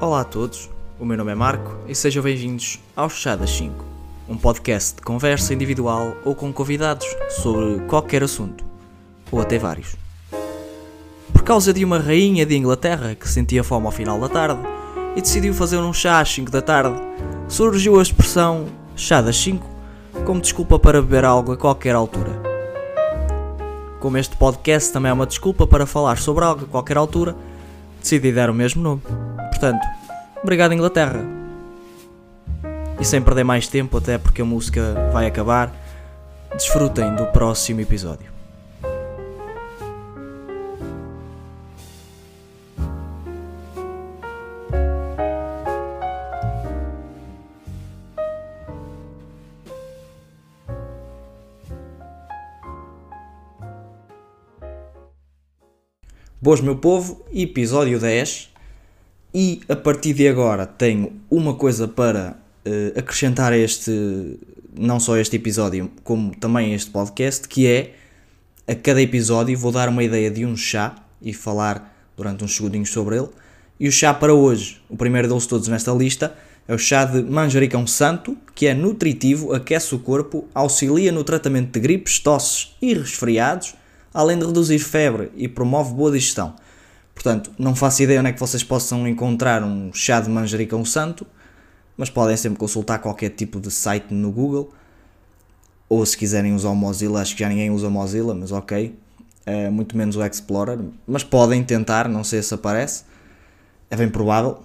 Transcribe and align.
Olá 0.00 0.22
a 0.22 0.24
todos, 0.24 0.68
o 0.98 1.04
meu 1.04 1.16
nome 1.16 1.30
é 1.30 1.34
Marco 1.36 1.76
e 1.86 1.94
sejam 1.94 2.20
bem-vindos 2.22 2.80
ao 2.96 3.08
Chá 3.08 3.36
das 3.36 3.50
5, 3.50 3.72
um 4.28 4.36
podcast 4.36 4.96
de 4.96 5.02
conversa 5.02 5.54
individual 5.54 6.16
ou 6.24 6.34
com 6.34 6.52
convidados 6.52 7.06
sobre 7.30 7.78
qualquer 7.86 8.22
assunto, 8.24 8.64
ou 9.30 9.40
até 9.40 9.56
vários. 9.56 9.94
Por 11.32 11.44
causa 11.44 11.72
de 11.72 11.84
uma 11.84 12.00
rainha 12.00 12.44
de 12.44 12.56
Inglaterra 12.56 13.14
que 13.14 13.28
sentia 13.28 13.62
fome 13.62 13.86
ao 13.86 13.92
final 13.92 14.20
da 14.20 14.28
tarde 14.28 14.60
e 15.14 15.20
decidiu 15.20 15.54
fazer 15.54 15.78
um 15.78 15.92
chá 15.92 16.18
às 16.18 16.28
5 16.28 16.50
da 16.50 16.60
tarde, 16.60 17.00
surgiu 17.48 17.98
a 17.98 18.02
expressão 18.02 18.66
chá 18.96 19.22
das 19.22 19.36
5 19.36 19.64
como 20.26 20.40
desculpa 20.40 20.76
para 20.76 21.00
beber 21.00 21.24
algo 21.24 21.52
a 21.52 21.56
qualquer 21.56 21.94
altura. 21.94 22.42
Como 24.00 24.18
este 24.18 24.36
podcast 24.36 24.92
também 24.92 25.10
é 25.10 25.12
uma 25.14 25.26
desculpa 25.26 25.68
para 25.68 25.86
falar 25.86 26.18
sobre 26.18 26.44
algo 26.44 26.64
a 26.64 26.68
qualquer 26.68 26.96
altura, 26.96 27.36
decidi 28.00 28.32
dar 28.32 28.50
o 28.50 28.54
mesmo 28.54 28.82
nome. 28.82 29.00
Portanto, 29.54 29.86
obrigado 30.42 30.74
Inglaterra. 30.74 31.20
E 33.00 33.04
sem 33.04 33.22
perder 33.22 33.44
mais 33.44 33.68
tempo, 33.68 33.96
até 33.96 34.18
porque 34.18 34.42
a 34.42 34.44
música 34.44 35.10
vai 35.12 35.26
acabar, 35.26 35.72
desfrutem 36.52 37.14
do 37.14 37.26
próximo 37.26 37.80
episódio. 37.80 38.34
Boas, 56.42 56.60
meu 56.60 56.76
povo, 56.76 57.24
episódio 57.32 58.00
10. 58.00 58.53
E 59.34 59.62
a 59.68 59.74
partir 59.74 60.12
de 60.12 60.28
agora 60.28 60.64
tenho 60.64 61.12
uma 61.28 61.54
coisa 61.54 61.88
para 61.88 62.36
uh, 62.64 62.96
acrescentar 62.96 63.52
a 63.52 63.58
este, 63.58 64.38
não 64.78 65.00
só 65.00 65.16
este 65.16 65.34
episódio, 65.34 65.90
como 66.04 66.32
também 66.36 66.72
este 66.72 66.88
podcast, 66.92 67.48
que 67.48 67.66
é 67.66 67.94
a 68.68 68.76
cada 68.76 69.02
episódio 69.02 69.58
vou 69.58 69.72
dar 69.72 69.88
uma 69.88 70.04
ideia 70.04 70.30
de 70.30 70.46
um 70.46 70.56
chá 70.56 70.94
e 71.20 71.32
falar 71.32 71.92
durante 72.16 72.44
uns 72.44 72.54
segundinhos 72.54 72.90
sobre 72.90 73.16
ele. 73.16 73.28
E 73.80 73.88
o 73.88 73.92
chá 73.92 74.14
para 74.14 74.32
hoje, 74.32 74.80
o 74.88 74.96
primeiro 74.96 75.26
deles 75.26 75.46
todos 75.46 75.66
nesta 75.66 75.90
lista, 75.90 76.32
é 76.68 76.72
o 76.72 76.78
chá 76.78 77.04
de 77.04 77.20
manjericão 77.20 77.88
santo, 77.88 78.38
que 78.54 78.68
é 78.68 78.72
nutritivo, 78.72 79.52
aquece 79.52 79.96
o 79.96 79.98
corpo, 79.98 80.46
auxilia 80.54 81.10
no 81.10 81.24
tratamento 81.24 81.72
de 81.72 81.80
gripes, 81.80 82.20
tosses 82.20 82.76
e 82.80 82.94
resfriados, 82.94 83.74
além 84.14 84.38
de 84.38 84.46
reduzir 84.46 84.78
febre 84.78 85.32
e 85.34 85.48
promove 85.48 85.92
boa 85.92 86.12
digestão. 86.12 86.54
Portanto, 87.14 87.52
não 87.58 87.74
faço 87.74 88.02
ideia 88.02 88.20
onde 88.20 88.30
é 88.30 88.32
que 88.32 88.40
vocês 88.40 88.62
possam 88.62 89.06
encontrar 89.06 89.62
um 89.62 89.92
chá 89.92 90.20
de 90.20 90.28
manjericão 90.28 90.84
santo, 90.84 91.26
mas 91.96 92.10
podem 92.10 92.36
sempre 92.36 92.58
consultar 92.58 92.98
qualquer 92.98 93.30
tipo 93.30 93.60
de 93.60 93.70
site 93.70 94.12
no 94.12 94.32
Google. 94.32 94.72
Ou 95.88 96.04
se 96.04 96.16
quiserem 96.16 96.54
usar 96.54 96.70
o 96.70 96.74
Mozilla, 96.74 97.20
acho 97.20 97.34
que 97.34 97.40
já 97.40 97.48
ninguém 97.48 97.70
usa 97.70 97.88
o 97.88 97.90
Mozilla, 97.90 98.34
mas 98.34 98.50
ok. 98.50 98.98
É, 99.46 99.70
muito 99.70 99.96
menos 99.96 100.16
o 100.16 100.24
Explorer. 100.24 100.78
Mas 101.06 101.22
podem 101.22 101.62
tentar, 101.62 102.08
não 102.08 102.24
sei 102.24 102.42
se 102.42 102.52
aparece. 102.52 103.04
É 103.90 103.96
bem 103.96 104.08
provável, 104.08 104.60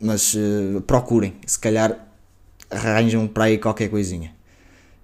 mas 0.00 0.34
uh, 0.34 0.80
procurem. 0.82 1.34
Se 1.46 1.58
calhar 1.58 2.06
arranjam 2.70 3.26
para 3.26 3.44
aí 3.44 3.58
qualquer 3.58 3.88
coisinha. 3.88 4.32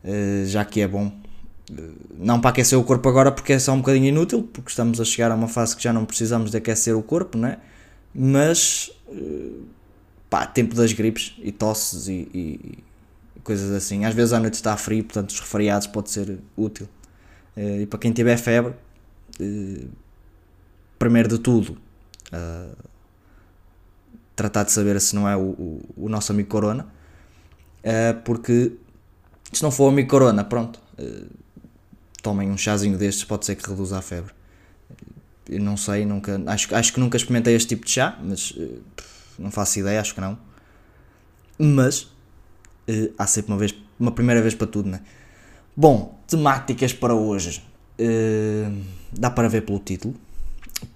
Uh, 0.05 0.47
já 0.47 0.65
que 0.65 0.81
é 0.81 0.87
bom 0.87 1.11
não 2.17 2.41
para 2.41 2.51
aquecer 2.51 2.79
o 2.79 2.85
corpo 2.85 3.09
agora 3.09 3.33
porque 3.33 3.53
é 3.53 3.59
só 3.59 3.73
um 3.73 3.79
bocadinho 3.79 4.07
inútil, 4.07 4.49
porque 4.53 4.71
estamos 4.71 5.01
a 5.01 5.05
chegar 5.05 5.31
a 5.31 5.35
uma 5.35 5.49
fase 5.49 5.77
que 5.77 5.83
já 5.83 5.93
não 5.93 6.05
precisamos 6.05 6.51
de 6.51 6.57
aquecer 6.57 6.97
o 6.97 7.03
corpo, 7.03 7.37
né? 7.37 7.59
mas 8.15 8.91
eh, 9.09 9.51
pá, 10.31 10.47
tempo 10.47 10.75
das 10.75 10.93
gripes 10.93 11.35
e 11.39 11.53
tosses 11.53 12.09
e, 12.09 12.29
e, 12.33 12.79
coisas 13.45 13.71
assim. 13.73 14.05
Às 14.05 14.15
vezes 14.15 14.33
à 14.33 14.41
noite 14.41 14.55
está 14.55 14.77
frio, 14.77 15.05
portanto 15.05 15.31
os 15.31 15.39
resfriados 15.39 15.87
pode 15.87 16.11
ser 16.11 16.39
útil. 16.57 16.89
Eh, 17.57 17.83
e 17.83 17.87
para 17.87 17.99
quem 17.99 18.13
tiver 18.13 18.37
febre, 18.39 18.75
eh, 19.41 19.85
primeiro 20.99 21.29
de 21.29 21.39
tudo, 21.39 21.77
tratar 24.35 24.65
de 24.65 24.73
saber 24.73 25.01
se 25.01 25.15
não 25.15 25.29
é 25.29 25.37
o, 25.37 25.41
o, 25.41 25.95
o 25.97 26.09
nosso 26.09 26.33
amigo 26.33 26.49
Corona, 26.49 26.87
porque 28.25 28.73
se 29.53 29.63
não 29.63 29.71
for 29.71 29.85
o 29.85 29.89
amigo 29.89 30.09
Corona, 30.09 30.43
pronto 30.45 30.81
tomem 32.27 32.51
um 32.51 32.59
chazinho 32.59 32.99
destes, 32.99 33.23
pode 33.23 33.47
ser 33.47 33.55
que 33.55 33.71
reduza 33.71 33.97
a 33.97 34.03
febre. 34.03 34.33
Eu 35.49 35.61
não 35.61 35.77
sei, 35.77 36.05
nunca, 36.05 36.43
acho, 36.49 36.75
acho 36.75 36.93
que 36.93 36.99
nunca 36.99 37.17
experimentei 37.17 37.55
este 37.55 37.69
tipo 37.69 37.87
de 37.87 37.93
chá, 37.93 38.19
mas 38.21 38.51
uh, 38.51 38.83
não 39.39 39.53
faço 39.53 39.79
ideia, 39.79 40.01
acho 40.01 40.13
que 40.13 40.21
não. 40.21 40.37
Mas 41.57 42.03
uh, 42.03 43.15
há 43.17 43.29
sempre 43.29 43.53
uma, 43.53 43.59
vez, 43.59 43.73
uma 43.97 44.11
primeira 44.11 44.43
vez 44.43 44.57
para 44.57 44.67
tudo, 44.67 44.89
né? 44.89 45.03
Bom, 45.77 46.19
temáticas 46.27 46.93
para 46.93 47.15
hoje. 47.15 47.63
Uh, 47.97 48.77
dá 49.13 49.31
para 49.31 49.47
ver 49.47 49.65
pelo 49.65 49.79
título. 49.79 50.17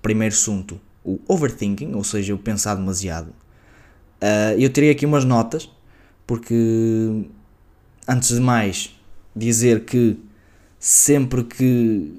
Primeiro 0.02 0.34
assunto, 0.34 0.80
o 1.04 1.20
overthinking, 1.28 1.94
ou 1.94 2.02
seja, 2.02 2.34
o 2.34 2.38
pensar 2.38 2.74
demasiado. 2.74 3.32
eu 4.58 4.68
teria 4.68 4.90
aqui 4.90 5.06
umas 5.06 5.24
notas, 5.24 5.70
porque 6.26 7.24
antes 8.06 8.34
de 8.34 8.40
mais 8.40 8.94
dizer 9.34 9.84
que 9.84 10.18
sempre 10.80 11.44
que 11.44 12.18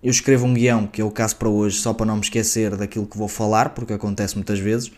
eu 0.00 0.10
escrevo 0.10 0.46
um 0.46 0.54
guião, 0.54 0.86
que 0.86 1.00
é 1.00 1.04
o 1.04 1.10
caso 1.10 1.34
para 1.34 1.48
hoje, 1.48 1.78
só 1.78 1.92
para 1.92 2.06
não 2.06 2.14
me 2.14 2.20
esquecer 2.22 2.76
daquilo 2.76 3.04
que 3.04 3.18
vou 3.18 3.26
falar, 3.26 3.70
porque 3.70 3.92
acontece 3.92 4.36
muitas 4.36 4.60
vezes, 4.60 4.92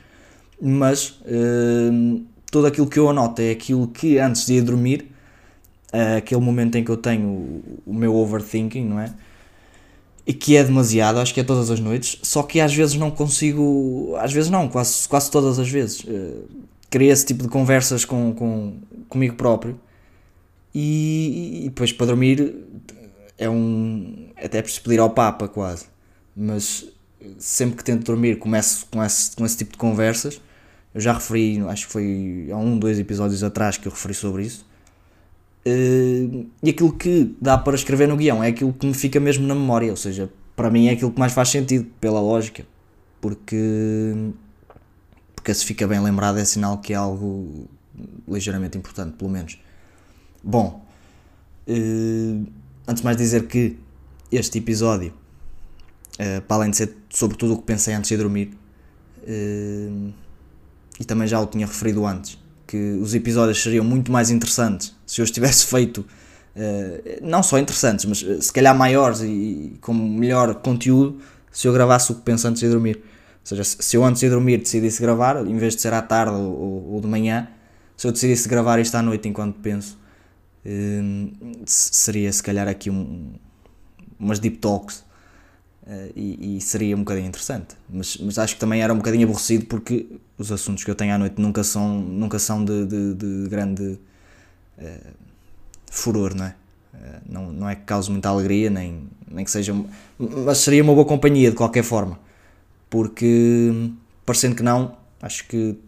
mas 0.60 1.20
uh, 1.22 2.22
tudo 2.52 2.66
aquilo 2.66 2.86
que 2.86 2.98
eu 2.98 3.08
anoto 3.08 3.40
é 3.40 3.50
aquilo 3.50 3.88
que 3.88 4.18
antes 4.18 4.44
de 4.44 4.54
ir 4.54 4.60
dormir, 4.60 5.10
uh, 5.94 6.18
aquele 6.18 6.42
momento 6.42 6.76
em 6.76 6.84
que 6.84 6.90
eu 6.90 6.98
tenho 6.98 7.26
o, 7.26 7.82
o 7.86 7.94
meu 7.94 8.14
overthinking, 8.14 8.84
não 8.84 9.00
é? 9.00 9.10
E 10.26 10.34
que 10.34 10.54
é 10.54 10.62
demasiado, 10.62 11.18
acho 11.18 11.32
que 11.32 11.40
é 11.40 11.44
todas 11.44 11.70
as 11.70 11.80
noites, 11.80 12.18
só 12.22 12.42
que 12.42 12.60
às 12.60 12.74
vezes 12.74 12.96
não 12.96 13.10
consigo, 13.10 14.14
às 14.18 14.30
vezes 14.30 14.50
não, 14.50 14.68
quase, 14.68 15.08
quase 15.08 15.30
todas 15.30 15.58
as 15.58 15.68
vezes. 15.68 16.04
Uh, 16.04 16.44
criei 16.90 17.10
esse 17.10 17.24
tipo 17.24 17.42
de 17.44 17.48
conversas 17.48 18.04
com, 18.04 18.34
com, 18.34 18.74
comigo 19.08 19.34
próprio 19.36 19.80
e, 20.74 21.62
e 21.64 21.68
depois 21.68 21.92
para 21.92 22.06
dormir 22.06 22.54
é 23.38 23.48
um. 23.48 24.28
Até 24.36 24.58
é 24.58 24.62
preciso 24.62 24.82
pedir 24.82 25.00
ao 25.00 25.10
Papa 25.10 25.48
quase. 25.48 25.86
Mas 26.36 26.86
sempre 27.38 27.76
que 27.76 27.84
tento 27.84 28.04
dormir 28.04 28.38
começo 28.38 28.86
com 28.90 29.02
esse, 29.02 29.34
com 29.34 29.44
esse 29.44 29.56
tipo 29.56 29.72
de 29.72 29.78
conversas. 29.78 30.40
Eu 30.94 31.00
já 31.00 31.12
referi, 31.12 31.60
acho 31.68 31.86
que 31.86 31.92
foi 31.92 32.48
há 32.50 32.56
um, 32.56 32.78
dois 32.78 32.98
episódios 32.98 33.42
atrás 33.44 33.76
que 33.76 33.86
eu 33.86 33.92
referi 33.92 34.14
sobre 34.14 34.44
isso. 34.44 34.66
Uh, 35.66 36.46
e 36.62 36.70
aquilo 36.70 36.92
que 36.92 37.34
dá 37.40 37.56
para 37.56 37.74
escrever 37.74 38.08
no 38.08 38.16
guião 38.16 38.42
é 38.42 38.48
aquilo 38.48 38.72
que 38.72 38.86
me 38.86 38.94
fica 38.94 39.20
mesmo 39.20 39.46
na 39.46 39.54
memória, 39.54 39.90
ou 39.90 39.96
seja, 39.96 40.30
para 40.56 40.70
mim 40.70 40.88
é 40.88 40.92
aquilo 40.92 41.12
que 41.12 41.18
mais 41.20 41.32
faz 41.32 41.50
sentido, 41.50 41.86
pela 42.00 42.18
lógica, 42.18 42.66
porque, 43.20 44.32
porque 45.36 45.52
se 45.52 45.64
fica 45.64 45.86
bem 45.86 46.00
lembrado 46.00 46.38
é 46.38 46.44
sinal 46.44 46.78
que 46.78 46.94
é 46.94 46.96
algo 46.96 47.68
ligeiramente 48.26 48.78
importante, 48.78 49.16
pelo 49.16 49.30
menos. 49.30 49.58
Bom, 50.42 50.82
uh, 51.68 52.46
antes 52.88 53.02
de 53.02 53.04
mais 53.04 53.16
dizer 53.16 53.46
que 53.46 53.76
este 54.32 54.58
episódio, 54.58 55.12
uh, 56.14 56.40
para 56.42 56.56
além 56.56 56.70
de 56.70 56.78
ser 56.78 56.96
sobre 57.10 57.36
tudo 57.36 57.54
o 57.54 57.58
que 57.58 57.64
pensei 57.64 57.92
antes 57.92 58.08
de 58.08 58.16
dormir, 58.16 58.56
uh, 59.22 60.12
e 60.98 61.04
também 61.04 61.28
já 61.28 61.38
o 61.40 61.46
tinha 61.46 61.66
referido 61.66 62.06
antes, 62.06 62.38
que 62.66 62.98
os 63.02 63.14
episódios 63.14 63.62
seriam 63.62 63.84
muito 63.84 64.10
mais 64.10 64.30
interessantes 64.30 64.94
se 65.06 65.20
eu 65.20 65.24
os 65.24 65.30
tivesse 65.30 65.66
feito, 65.68 66.06
não 67.22 67.42
só 67.42 67.58
interessantes, 67.58 68.04
mas 68.04 68.18
se 68.18 68.52
calhar 68.52 68.76
maiores 68.76 69.20
e, 69.22 69.78
com 69.80 69.94
melhor 69.94 70.54
conteúdo, 70.56 71.18
se 71.50 71.66
eu 71.66 71.72
gravasse 71.72 72.12
o 72.12 72.16
que 72.16 72.22
penso 72.22 72.46
antes 72.46 72.60
de 72.60 72.68
dormir. 72.68 72.96
Ou 72.96 73.02
seja, 73.44 73.64
se 73.64 73.96
eu 73.96 74.04
antes 74.04 74.20
de 74.20 74.28
dormir 74.28 74.58
decidisse 74.58 75.00
gravar, 75.00 75.46
em 75.46 75.56
vez 75.56 75.74
de 75.74 75.80
ser 75.80 75.92
à 75.94 76.02
tarde 76.02 76.34
ou, 76.34 76.92
ou 76.92 77.00
de 77.00 77.06
manhã, 77.06 77.48
se 77.96 78.06
eu 78.06 78.12
decidisse 78.12 78.48
gravar 78.48 78.78
isto 78.78 78.94
à 78.94 79.02
noite 79.02 79.28
enquanto 79.28 79.58
penso, 79.60 79.99
Hum, 80.64 81.32
seria 81.64 82.30
se 82.30 82.42
calhar 82.42 82.68
aqui 82.68 82.90
um, 82.90 83.32
umas 84.18 84.38
deep 84.38 84.58
talks 84.58 85.02
uh, 85.86 86.12
e, 86.14 86.56
e, 86.56 86.60
seria 86.60 86.94
um 86.94 87.00
bocadinho 87.00 87.28
interessante. 87.28 87.76
Mas, 87.88 88.18
mas 88.18 88.38
acho 88.38 88.54
que 88.54 88.60
também 88.60 88.82
era 88.82 88.92
um 88.92 88.98
bocadinho 88.98 89.24
aborrecido 89.24 89.64
porque 89.66 90.06
os 90.36 90.52
assuntos 90.52 90.84
que 90.84 90.90
eu 90.90 90.94
tenho 90.94 91.14
à 91.14 91.18
noite 91.18 91.40
nunca 91.40 91.64
são, 91.64 91.98
nunca 91.98 92.38
são 92.38 92.62
de, 92.62 92.86
de, 92.86 93.14
de 93.14 93.48
grande 93.48 93.98
uh, 94.78 95.12
furor, 95.90 96.34
não 96.34 96.44
é? 96.44 96.54
Uh, 96.92 97.20
não, 97.26 97.52
não 97.52 97.68
é 97.68 97.74
que 97.74 97.82
cause 97.82 98.10
muita 98.10 98.28
alegria, 98.28 98.68
nem, 98.68 99.08
nem 99.30 99.44
que 99.44 99.50
seja. 99.50 99.74
Mas 100.18 100.58
seria 100.58 100.82
uma 100.82 100.92
boa 100.92 101.06
companhia 101.06 101.50
de 101.50 101.56
qualquer 101.56 101.84
forma, 101.84 102.18
porque 102.90 103.72
parecendo 104.26 104.56
que 104.56 104.62
não, 104.62 104.94
acho 105.22 105.46
que 105.48 105.78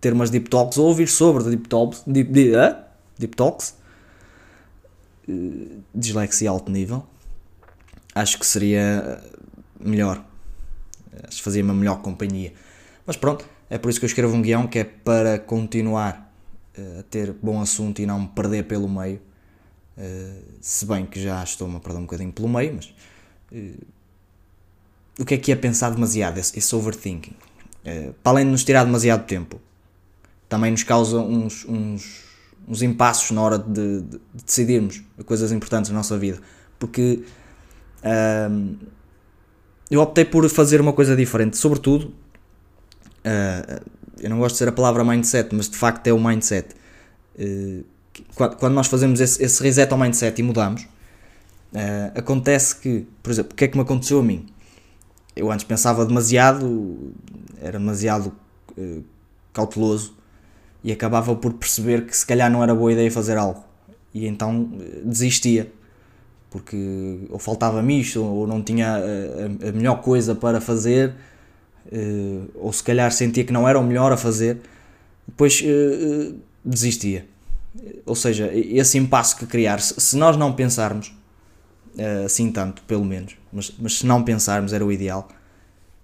ter 0.00 0.12
umas 0.12 0.30
deep 0.30 0.48
talks 0.48 0.78
ou 0.78 0.86
ouvir 0.86 1.08
sobre 1.08 1.42
deep 1.44 1.68
talks, 1.68 2.04
deep, 2.06 2.30
deep, 2.30 2.54
deep 3.18 3.36
talks 3.36 3.79
dislexia 5.94 6.50
alto 6.50 6.70
nível, 6.70 7.06
acho 8.14 8.38
que 8.38 8.46
seria 8.46 9.22
melhor. 9.78 10.24
Acho 11.24 11.38
que 11.38 11.42
fazia 11.42 11.62
uma 11.62 11.74
melhor 11.74 12.00
companhia. 12.02 12.52
Mas 13.06 13.16
pronto, 13.16 13.44
É 13.70 13.78
por 13.78 13.88
isso 13.88 14.00
que 14.00 14.04
eu 14.04 14.08
escrevo 14.08 14.34
um 14.34 14.42
guião 14.42 14.66
que 14.66 14.80
é 14.80 14.84
para 14.84 15.38
continuar 15.38 16.34
uh, 16.76 16.98
a 16.98 17.02
ter 17.04 17.32
bom 17.32 17.60
assunto 17.60 18.02
e 18.02 18.06
não 18.06 18.22
me 18.22 18.28
perder 18.28 18.64
pelo 18.64 18.88
meio. 18.88 19.20
Se 20.62 20.86
bem 20.86 21.04
que 21.04 21.20
já 21.20 21.44
estou-me 21.44 21.76
a 21.76 21.80
perder 21.80 21.98
um 21.98 22.02
bocadinho 22.02 22.32
pelo 22.32 22.48
meio, 22.48 22.74
mas 22.74 22.94
o 25.18 25.26
que 25.26 25.34
é 25.34 25.38
que 25.38 25.52
é 25.52 25.56
pensar 25.56 25.90
demasiado? 25.90 26.38
Esse, 26.38 26.58
esse 26.58 26.74
overthinking. 26.74 27.36
para 28.22 28.32
além 28.32 28.46
de 28.46 28.50
nos 28.50 28.64
tirar 28.64 28.84
demasiado 28.84 29.26
tempo, 29.26 29.60
também 30.48 30.70
nos 30.70 30.82
causa 30.84 31.18
uns, 31.18 31.66
uns, 31.66 32.24
uns 32.70 32.82
impassos 32.82 33.32
na 33.32 33.42
hora 33.42 33.58
de, 33.58 34.00
de, 34.00 34.18
de 34.34 34.44
decidirmos 34.46 35.02
coisas 35.26 35.50
importantes 35.50 35.90
na 35.90 35.96
nossa 35.96 36.16
vida. 36.16 36.38
Porque 36.78 37.24
eu 39.90 40.00
optei 40.00 40.24
por 40.24 40.48
fazer 40.48 40.80
uma 40.80 40.92
coisa 40.92 41.16
diferente, 41.16 41.56
sobretudo. 41.56 42.14
Uh, 43.24 43.84
eu 44.20 44.30
não 44.30 44.38
gosto 44.38 44.54
de 44.54 44.58
ser 44.58 44.68
a 44.68 44.72
palavra 44.72 45.02
mindset, 45.04 45.52
mas 45.54 45.68
de 45.68 45.76
facto 45.76 46.06
é 46.06 46.12
o 46.12 46.20
mindset. 46.22 46.76
Uh, 47.36 47.84
quando 48.36 48.74
nós 48.74 48.86
fazemos 48.86 49.20
esse, 49.20 49.42
esse, 49.42 49.62
reset 49.62 49.90
ao 49.92 49.98
mindset 49.98 50.38
e 50.38 50.44
mudamos, 50.44 50.82
uh, 50.82 52.12
acontece 52.14 52.76
que, 52.76 53.06
por 53.22 53.32
exemplo, 53.32 53.52
o 53.52 53.54
que 53.56 53.64
é 53.64 53.68
que 53.68 53.76
me 53.76 53.82
aconteceu 53.82 54.20
a 54.20 54.22
mim? 54.22 54.46
Eu 55.34 55.50
antes 55.50 55.64
pensava 55.64 56.06
demasiado, 56.06 57.12
era 57.60 57.78
demasiado 57.78 58.32
cauteloso 59.52 60.14
e 60.82 60.92
acabava 60.92 61.34
por 61.34 61.52
perceber 61.54 62.06
que 62.06 62.16
se 62.16 62.24
calhar 62.24 62.50
não 62.50 62.62
era 62.62 62.74
boa 62.74 62.92
ideia 62.92 63.10
fazer 63.10 63.36
algo. 63.36 63.64
E 64.14 64.26
então 64.26 64.70
desistia. 65.04 65.70
Porque 66.50 67.20
ou 67.30 67.38
faltava-me 67.38 68.00
isto, 68.00 68.22
ou 68.22 68.46
não 68.46 68.60
tinha 68.60 68.96
a, 68.96 69.68
a, 69.68 69.72
melhor 69.72 70.00
coisa 70.00 70.34
para 70.34 70.60
fazer, 70.60 71.14
uh, 71.86 72.50
ou 72.56 72.72
se 72.72 72.82
calhar 72.82 73.10
sentia 73.12 73.44
que 73.44 73.52
não 73.52 73.68
era 73.68 73.78
o 73.78 73.84
melhor 73.84 74.12
a 74.12 74.16
fazer, 74.16 74.58
depois 75.28 75.62
desistia. 76.64 77.24
Ou 78.04 78.16
seja, 78.16 78.50
esse 78.52 78.98
impasse 78.98 79.36
que 79.36 79.46
criar, 79.46 79.80
se 79.80 80.16
nós 80.16 80.36
não 80.36 80.52
pensarmos, 80.52 81.14
assim 82.26 82.50
tanto, 82.50 82.82
pelo 82.82 83.04
menos, 83.04 83.36
mas, 83.52 83.72
mas 83.78 83.98
se 83.98 84.06
não 84.06 84.24
pensarmos 84.24 84.72
era 84.72 84.84
o 84.84 84.90
ideal, 84.90 85.28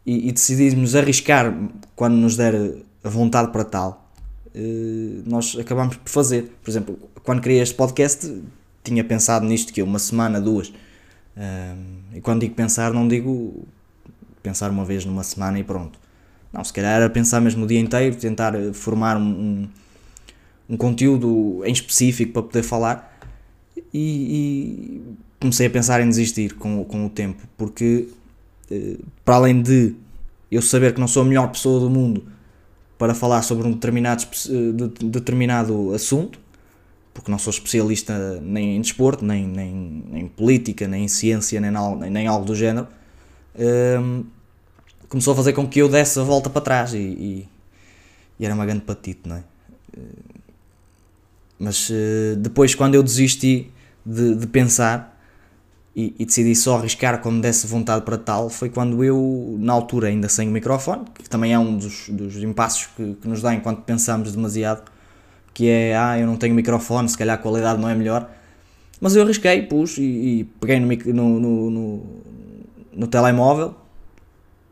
e, 0.06 0.28
e 0.28 0.32
decidirmos 0.32 0.94
arriscar 0.94 1.52
quando 1.96 2.14
nos 2.14 2.36
der 2.36 2.54
a 3.02 3.08
vontade 3.08 3.50
para 3.50 3.64
tal, 3.64 4.05
nós 5.26 5.56
acabamos 5.58 5.96
por 5.96 6.08
fazer. 6.08 6.52
Por 6.62 6.70
exemplo, 6.70 6.98
quando 7.22 7.40
criei 7.40 7.60
este 7.60 7.74
podcast, 7.74 8.42
tinha 8.82 9.04
pensado 9.04 9.44
nisto 9.44 9.72
que 9.72 9.82
uma 9.82 9.98
semana, 9.98 10.40
duas. 10.40 10.72
e 12.14 12.20
quando 12.20 12.40
digo 12.40 12.54
pensar, 12.54 12.92
não 12.92 13.06
digo 13.06 13.66
pensar 14.42 14.70
uma 14.70 14.84
vez 14.84 15.04
numa 15.04 15.24
semana 15.24 15.58
e 15.58 15.64
pronto. 15.64 15.98
Não, 16.52 16.62
se 16.62 16.72
calhar 16.72 16.96
era 16.96 17.10
pensar 17.10 17.40
mesmo 17.40 17.64
o 17.64 17.66
dia 17.66 17.80
inteiro, 17.80 18.16
tentar 18.16 18.54
eh, 18.54 18.72
formar 18.72 19.16
um, 19.16 19.20
um, 19.20 19.68
um 20.70 20.76
conteúdo 20.76 21.62
em 21.64 21.72
específico 21.72 22.32
para 22.32 22.42
poder 22.42 22.62
falar 22.62 23.18
e, 23.76 23.82
e, 23.92 25.02
comecei 25.40 25.66
a 25.66 25.70
pensar 25.70 26.00
em 26.00 26.08
desistir 26.08 26.54
com, 26.54 26.82
com 26.84 27.06
o 27.06 27.10
tempo, 27.10 27.42
porque 27.58 28.08
eh, 28.70 28.96
para 29.24 29.34
além 29.34 29.60
de 29.60 29.94
eu 30.50 30.62
saber 30.62 30.94
que 30.94 31.00
não 31.00 31.08
sou 31.08 31.22
a 31.22 31.24
melhor 31.26 31.48
pessoa 31.50 31.80
do 31.80 31.90
mundo 31.90 32.24
para 32.98 33.14
falar 33.14 33.42
sobre 33.42 33.66
um 33.66 33.72
determinado, 33.72 34.24
eh, 34.24 35.04
determinado 35.04 35.92
assunto, 35.94 36.38
porque 37.12 37.30
não 37.30 37.38
sou 37.38 37.50
especialista 37.50 38.40
nem 38.42 38.76
em 38.76 38.80
desporto, 38.80 39.24
nem, 39.24 39.46
nem, 39.46 40.04
em 40.12 40.28
política, 40.28 40.86
nem 40.86 41.04
em 41.04 41.08
ciência, 41.08 41.60
nem, 41.60 41.70
nem, 42.10 42.26
algo 42.26 42.44
do 42.44 42.54
género, 42.54 42.86
um, 43.58 44.24
começou 45.08 45.32
a 45.32 45.36
fazer 45.36 45.52
com 45.52 45.66
que 45.66 45.80
eu 45.80 45.88
desse 45.88 46.18
a 46.18 46.22
volta 46.22 46.50
para 46.50 46.60
trás 46.60 46.92
e, 46.92 46.98
e, 46.98 47.48
e 48.38 48.44
era 48.44 48.54
uma 48.54 48.66
grande 48.66 48.82
patite, 48.82 49.20
não 49.24 49.36
é? 49.36 49.44
Mas 51.58 51.88
uh, 51.88 52.36
depois, 52.36 52.74
quando 52.74 52.94
eu 52.94 53.02
desisti 53.02 53.70
de, 54.04 54.34
de 54.34 54.46
pensar 54.46 55.15
e, 55.96 56.14
e, 56.18 56.26
decidi 56.26 56.54
só 56.54 56.76
arriscar 56.76 57.22
quando 57.22 57.40
desse 57.40 57.66
vontade 57.66 58.04
para 58.04 58.18
tal, 58.18 58.50
foi 58.50 58.68
quando 58.68 59.02
eu, 59.02 59.56
na 59.58 59.72
altura, 59.72 60.08
ainda 60.08 60.28
sem 60.28 60.46
o 60.46 60.52
microfone, 60.52 61.06
que 61.14 61.28
também 61.28 61.54
é 61.54 61.58
um 61.58 61.78
dos, 61.78 62.10
dos 62.10 62.36
impassos 62.36 62.88
que, 62.94 63.14
que 63.14 63.26
nos 63.26 63.40
dá 63.40 63.54
enquanto 63.54 63.82
pensamos 63.82 64.30
demasiado 64.32 64.82
que 65.56 65.70
é, 65.70 65.96
ah, 65.96 66.18
eu 66.18 66.26
não 66.26 66.36
tenho 66.36 66.54
microfone, 66.54 67.08
se 67.08 67.16
calhar 67.16 67.34
a 67.34 67.38
qualidade 67.38 67.80
não 67.80 67.88
é 67.88 67.94
melhor. 67.94 68.28
Mas 69.00 69.16
eu 69.16 69.22
arrisquei, 69.22 69.62
pus 69.62 69.96
e, 69.96 70.02
e 70.02 70.44
peguei 70.60 70.78
no, 70.78 70.86
no, 70.86 71.40
no, 71.40 71.70
no, 71.70 72.06
no 72.92 73.06
telemóvel, 73.06 73.74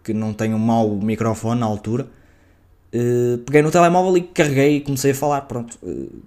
que 0.02 0.12
não 0.12 0.34
tem 0.34 0.52
um 0.52 0.58
mau 0.58 0.90
microfone 0.96 1.58
na 1.58 1.64
altura. 1.64 2.06
Uh, 2.94 3.38
peguei 3.46 3.62
no 3.62 3.70
telemóvel 3.70 4.14
e 4.18 4.20
carreguei 4.24 4.76
e 4.76 4.80
comecei 4.82 5.12
a 5.12 5.14
falar. 5.14 5.40
Pronto. 5.42 5.78
Uh, 5.82 6.20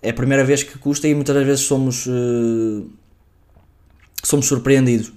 é 0.00 0.10
a 0.10 0.14
primeira 0.14 0.44
vez 0.44 0.62
que 0.62 0.78
custa 0.78 1.08
e 1.08 1.14
muitas 1.16 1.34
das 1.34 1.44
vezes 1.44 1.62
somos, 1.62 2.06
uh, 2.06 2.88
somos 4.22 4.46
surpreendidos. 4.46 5.12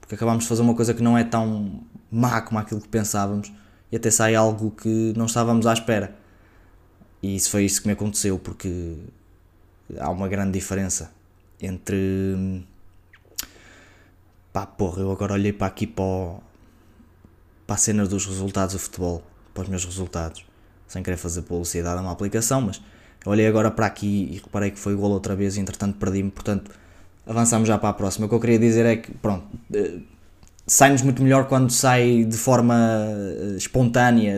Porque 0.00 0.14
acabamos 0.14 0.44
de 0.44 0.48
fazer 0.48 0.62
uma 0.62 0.74
coisa 0.74 0.92
que 0.92 1.02
não 1.02 1.16
é 1.16 1.24
tão 1.24 1.82
má 2.10 2.40
como 2.42 2.58
aquilo 2.58 2.80
que 2.80 2.88
pensávamos 2.88 3.52
e 3.90 3.96
até 3.96 4.10
sai 4.10 4.34
algo 4.34 4.70
que 4.70 5.12
não 5.16 5.26
estávamos 5.26 5.66
à 5.66 5.72
espera. 5.72 6.14
E 7.22 7.36
isso 7.36 7.50
foi 7.50 7.64
isso 7.64 7.80
que 7.80 7.86
me 7.86 7.92
aconteceu, 7.92 8.38
porque 8.38 8.96
há 9.98 10.10
uma 10.10 10.28
grande 10.28 10.52
diferença 10.52 11.12
entre. 11.60 12.66
Pá, 14.52 14.66
porra, 14.66 15.00
eu 15.00 15.10
agora 15.10 15.34
olhei 15.34 15.52
para 15.52 15.66
aqui 15.66 15.86
para, 15.86 16.04
o, 16.04 16.40
para 17.66 17.76
a 17.76 17.78
cena 17.78 18.04
dos 18.06 18.26
resultados 18.26 18.74
do 18.74 18.78
futebol, 18.78 19.22
para 19.54 19.62
os 19.62 19.68
meus 19.68 19.84
resultados, 19.84 20.44
sem 20.86 21.02
querer 21.02 21.16
fazer 21.16 21.42
publicidade 21.42 21.98
a 21.98 22.02
uma 22.02 22.12
aplicação, 22.12 22.60
mas 22.60 22.82
eu 23.24 23.32
olhei 23.32 23.46
agora 23.46 23.70
para 23.70 23.86
aqui 23.86 24.28
e 24.30 24.34
reparei 24.34 24.70
que 24.70 24.78
foi 24.78 24.94
gol 24.94 25.10
outra 25.10 25.34
vez 25.34 25.56
e 25.56 25.60
entretanto 25.60 25.96
perdi-me, 25.96 26.30
portanto 26.30 26.70
avançamos 27.26 27.68
já 27.68 27.78
para 27.78 27.90
a 27.90 27.92
próxima. 27.92 28.26
O 28.26 28.28
que 28.28 28.34
eu 28.34 28.40
queria 28.40 28.58
dizer 28.58 28.86
é 28.86 28.96
que, 28.96 29.12
pronto, 29.12 29.44
eh, 29.72 29.98
sai-nos 30.66 31.02
muito 31.02 31.22
melhor 31.22 31.46
quando 31.46 31.70
sai 31.70 32.24
de 32.24 32.36
forma 32.36 32.74
eh, 32.74 33.54
espontânea, 33.56 34.36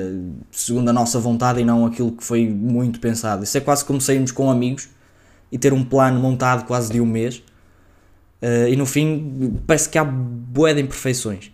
segundo 0.50 0.88
a 0.88 0.92
nossa 0.92 1.19
vontade 1.19 1.60
e 1.60 1.64
não 1.64 1.86
aquilo 1.86 2.12
que 2.12 2.25
foi 2.25 2.48
muito 2.48 3.00
pensado. 3.00 3.44
Isso 3.44 3.56
é 3.56 3.60
quase 3.60 3.84
como 3.84 4.00
sairmos 4.00 4.32
com 4.32 4.50
amigos 4.50 4.88
e 5.50 5.58
ter 5.58 5.72
um 5.72 5.84
plano 5.84 6.20
montado 6.20 6.66
quase 6.66 6.92
de 6.92 7.00
um 7.00 7.06
mês 7.06 7.42
uh, 8.42 8.69
e 8.69 8.75
no 8.75 8.84
fim 8.84 9.56
parece 9.66 9.88
que 9.88 9.96
há 9.96 10.04
bué 10.04 10.75
de 10.75 10.81
imperfeições. 10.81 11.52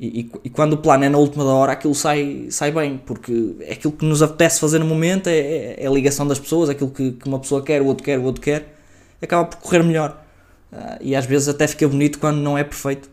E, 0.00 0.20
e, 0.22 0.32
e, 0.44 0.50
quando 0.50 0.72
o 0.72 0.78
plano 0.78 1.04
é 1.04 1.08
na 1.10 1.18
última 1.18 1.44
da 1.44 1.50
hora, 1.50 1.72
aquilo 1.72 1.94
sai, 1.94 2.46
sai 2.50 2.72
bem, 2.72 2.98
porque 3.04 3.54
é 3.60 3.74
aquilo 3.74 3.92
que 3.92 4.04
nos 4.04 4.22
apetece 4.22 4.58
fazer 4.58 4.78
no 4.78 4.86
momento, 4.86 5.28
é, 5.28 5.38
é, 5.38 5.84
é 5.84 5.86
a 5.86 5.90
ligação 5.90 6.26
das 6.26 6.38
pessoas, 6.38 6.70
aquilo 6.70 6.90
que, 6.90 7.12
que, 7.12 7.28
uma 7.28 7.38
pessoa 7.38 7.62
quer, 7.62 7.82
o 7.82 7.84
outro 7.86 8.02
quer, 8.02 8.18
o 8.18 8.22
outro 8.24 8.40
quer, 8.40 8.74
acaba 9.20 9.44
por 9.44 9.58
correr 9.58 9.82
melhor. 9.82 10.19
Uh, 10.72 10.98
e 11.00 11.16
às 11.16 11.26
vezes 11.26 11.48
até 11.48 11.66
fica 11.66 11.86
bonito 11.88 12.18
quando 12.18 12.38
não 12.38 12.56
é 12.56 12.64
perfeito. 12.64 13.10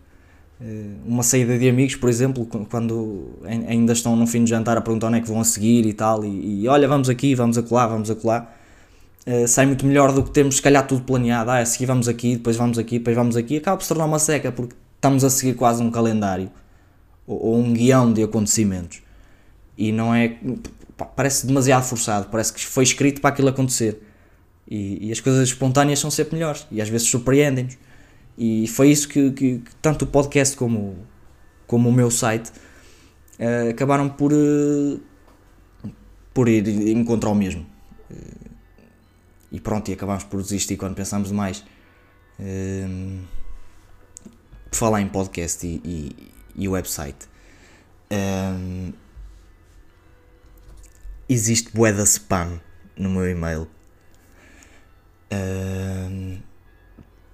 Eh, 0.60 0.96
uma 1.06 1.22
saída 1.22 1.58
de 1.58 1.70
amigos, 1.70 1.96
por 1.96 2.10
exemplo, 2.10 2.48
quando 2.70 3.32
ainda 3.68 3.94
estão 3.94 4.16
no 4.16 4.26
fim 4.26 4.44
de 4.44 4.50
jantar 4.50 4.76
a 4.78 4.82
perguntar 4.82 5.08
onde 5.08 5.18
é 5.18 5.22
que 5.22 5.28
vão 5.28 5.40
a 5.40 5.44
seguir 5.44 5.86
e 5.86 5.94
tal, 5.94 6.26
e, 6.26 6.64
e 6.64 6.68
olha, 6.68 6.88
vamos 6.88 7.10
aqui, 7.10 7.36
vamos 7.36 7.58
acolá, 7.58 7.86
vamos 7.86 8.10
acolá, 8.10 8.52
uh, 9.28 9.48
sai 9.48 9.66
muito 9.68 9.86
melhor 9.86 10.12
do 10.12 10.24
que 10.24 10.32
temos, 10.32 10.56
se 10.58 10.62
calhar, 10.62 10.86
tudo 10.88 11.04
planeado. 11.04 11.52
Ah, 11.52 11.60
a 11.60 11.66
seguir 11.66 11.86
vamos 11.86 12.08
aqui, 12.08 12.38
depois 12.38 12.56
vamos 12.56 12.78
aqui, 12.78 12.98
depois 13.00 13.16
vamos 13.16 13.38
aqui, 13.38 13.58
acaba 13.58 13.78
por 13.78 13.84
se 13.84 13.90
tornar 13.90 14.06
uma 14.06 14.20
seca, 14.20 14.52
porque 14.52 14.76
estamos 14.96 15.24
a 15.24 15.30
seguir 15.30 15.54
quase 15.54 15.84
um 15.84 15.92
calendário 15.92 16.50
ou, 17.28 17.38
ou 17.46 17.58
um 17.60 17.74
guião 17.74 18.12
de 18.12 18.24
acontecimentos 18.24 19.02
e 19.78 19.92
não 19.92 20.14
é. 20.14 20.38
parece 21.16 21.46
demasiado 21.46 21.84
forçado, 21.84 22.28
parece 22.32 22.52
que 22.52 22.66
foi 22.66 22.84
escrito 22.84 23.22
para 23.22 23.30
aquilo 23.30 23.50
acontecer. 23.50 24.02
E, 24.70 25.08
e 25.08 25.12
as 25.12 25.20
coisas 25.20 25.48
espontâneas 25.48 26.00
são 26.00 26.12
sempre 26.12 26.36
melhores 26.36 26.68
e 26.70 26.82
às 26.82 26.90
vezes 26.90 27.08
surpreendem-nos. 27.08 27.78
E 28.38 28.68
foi 28.68 28.90
isso 28.90 29.08
que, 29.08 29.32
que, 29.32 29.60
que 29.60 29.76
tanto 29.82 30.04
o 30.04 30.08
podcast 30.08 30.56
como, 30.56 30.96
como 31.66 31.90
o 31.90 31.94
meu 31.94 32.12
site 32.12 32.52
uh, 33.40 33.70
acabaram 33.72 34.10
por, 34.10 34.32
uh, 34.32 35.02
por 36.34 36.48
ir 36.48 36.68
encontrar 36.90 37.32
o 37.32 37.36
mesmo. 37.36 37.66
Uh, 38.12 38.48
e 39.52 39.60
pronto, 39.60 39.90
e 39.90 39.94
acabámos 39.94 40.26
por 40.26 40.42
desistir 40.42 40.76
quando 40.76 40.94
pensámos 40.94 41.30
demais. 41.30 41.64
por 44.70 44.78
falar 44.78 45.02
em 45.02 45.08
podcast 45.08 45.66
e, 45.66 45.82
e, 45.84 46.32
e 46.56 46.68
website. 46.68 47.28
existe 51.30 51.72
boeda 51.74 52.04
spam 52.04 52.60
no 52.98 53.10
meu 53.10 53.30
e-mail. 53.30 53.68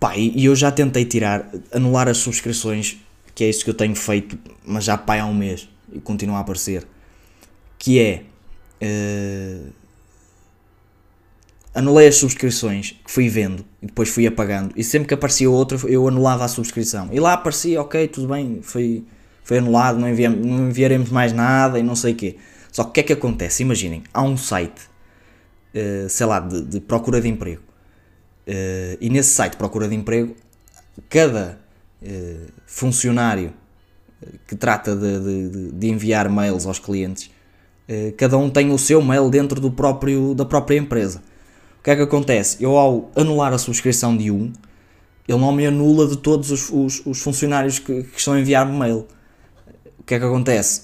Pá, 0.04 0.18
e 0.18 0.44
eu 0.44 0.54
já 0.54 0.70
tentei 0.70 1.06
tirar, 1.06 1.50
anular 1.72 2.10
as 2.10 2.18
subscrições, 2.18 2.98
que 3.34 3.44
é 3.44 3.50
isso 3.50 3.64
que 3.64 3.70
eu 3.70 3.74
tenho 3.74 3.96
feito, 3.96 4.38
mas 4.66 4.84
já 4.84 4.98
pá, 4.98 5.22
há 5.22 5.26
um 5.26 5.34
mês 5.34 5.70
e 5.94 6.02
continua 6.02 6.38
a 6.38 6.42
aparecer. 6.42 6.86
Que 7.80 8.02
é. 8.02 8.24
Uh, 8.82 9.72
anulei 11.74 12.08
as 12.08 12.16
subscrições 12.18 13.00
que 13.04 13.10
fui 13.10 13.30
vendo 13.30 13.64
e 13.82 13.88
depois 13.88 14.10
fui 14.10 14.28
apagando. 14.28 14.74
E 14.76 14.84
sempre 14.84 15.08
que 15.08 15.14
aparecia 15.14 15.50
outra, 15.50 15.78
eu 15.88 16.06
anulava 16.06 16.44
a 16.44 16.50
subscrição. 16.50 17.08
E 17.12 17.20
lá 17.20 17.32
aparecia, 17.32 17.82
ok, 17.82 18.08
tudo 18.10 18.28
bem, 18.28 18.60
foi, 18.62 19.06
foi 19.44 19.60
anulado, 19.60 19.98
não, 20.00 20.10
enviamos, 20.10 20.46
não 20.46 20.68
enviaremos 20.68 21.10
mais 21.10 21.32
nada 21.32 21.80
e 21.80 21.84
não 21.84 21.96
sei 21.96 22.12
o 22.14 22.16
quê. 22.16 22.36
Só 22.74 22.84
que 22.84 22.90
o 22.90 22.94
que 22.94 23.00
é 23.00 23.04
que 23.04 23.14
acontece? 23.14 23.64
Imaginem, 23.64 24.04
há 24.14 24.22
um 24.22 24.36
site, 24.36 24.82
uh, 25.74 26.10
sei 26.10 26.26
lá, 26.26 26.42
de, 26.42 26.62
de 26.62 26.82
procura 26.82 27.22
de 27.22 27.30
emprego. 27.30 27.73
Uh, 28.48 28.98
e 29.00 29.10
nesse 29.10 29.34
site 29.34 29.54
de 29.54 29.58
procura 29.58 29.88
de 29.88 29.96
emprego, 29.96 30.36
cada 31.10 31.60
uh, 32.02 32.52
funcionário 32.66 33.54
que 34.48 34.56
trata 34.56 34.96
de, 34.96 35.20
de, 35.20 35.72
de, 35.72 35.88
enviar 35.90 36.30
mails 36.30 36.66
aos 36.66 36.80
clientes, 36.80 37.30
cada 38.16 38.38
um 38.38 38.50
tem 38.50 38.72
o 38.72 38.78
seu 38.78 39.02
mail 39.02 39.30
dentro 39.30 39.60
do 39.60 39.70
próprio, 39.70 40.34
da 40.34 40.46
própria 40.46 40.78
empresa. 40.78 41.22
O 41.78 41.84
que 41.84 41.92
é 41.92 41.96
que 41.98 42.04
acontece? 42.04 42.64
Eu, 42.64 42.78
ao 42.78 43.12
anular 43.18 43.52
a 43.52 43.58
subscrição 43.58 44.16
de 44.16 44.32
um, 44.32 44.54
ele 45.28 45.38
não 45.38 45.52
me 45.52 45.66
anula 45.66 46.08
de 46.08 46.18
todos 46.18 46.52
os, 46.52 46.70
os, 46.70 47.06
os 47.06 47.22
funcionários 47.22 47.80
que, 47.80 48.04
que, 48.04 48.18
estão 48.18 48.34
a 48.34 48.40
enviar 48.40 48.66
mail. 48.66 49.08
O 50.00 50.04
que 50.04 50.16
é 50.16 50.20
que 50.20 50.26
acontece? 50.26 50.84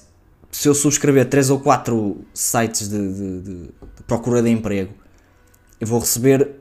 Se 0.51 0.67
eu 0.67 0.73
subscrever 0.73 1.29
3 1.29 1.49
ou 1.49 1.59
4 1.59 2.17
sites 2.33 2.89
de, 2.89 3.13
de, 3.13 3.41
de 3.41 3.69
procura 4.07 4.41
de 4.41 4.49
emprego, 4.49 4.93
eu 5.79 5.87
vou 5.87 5.99
receber 5.99 6.58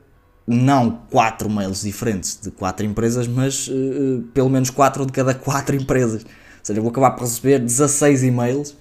não 0.55 1.01
4 1.09 1.49
mails 1.49 1.81
diferentes 1.81 2.39
de 2.41 2.51
4 2.51 2.85
empresas, 2.85 3.27
mas 3.27 3.67
uh, 3.67 4.23
pelo 4.33 4.49
menos 4.49 4.69
4 4.69 5.05
de 5.05 5.11
cada 5.11 5.33
4 5.33 5.75
empresas. 5.75 6.23
Ou 6.23 6.29
seja, 6.63 6.81
vou 6.81 6.89
acabar 6.89 7.11
por 7.11 7.23
receber 7.23 7.59
16 7.59 8.23
e-mails 8.23 8.75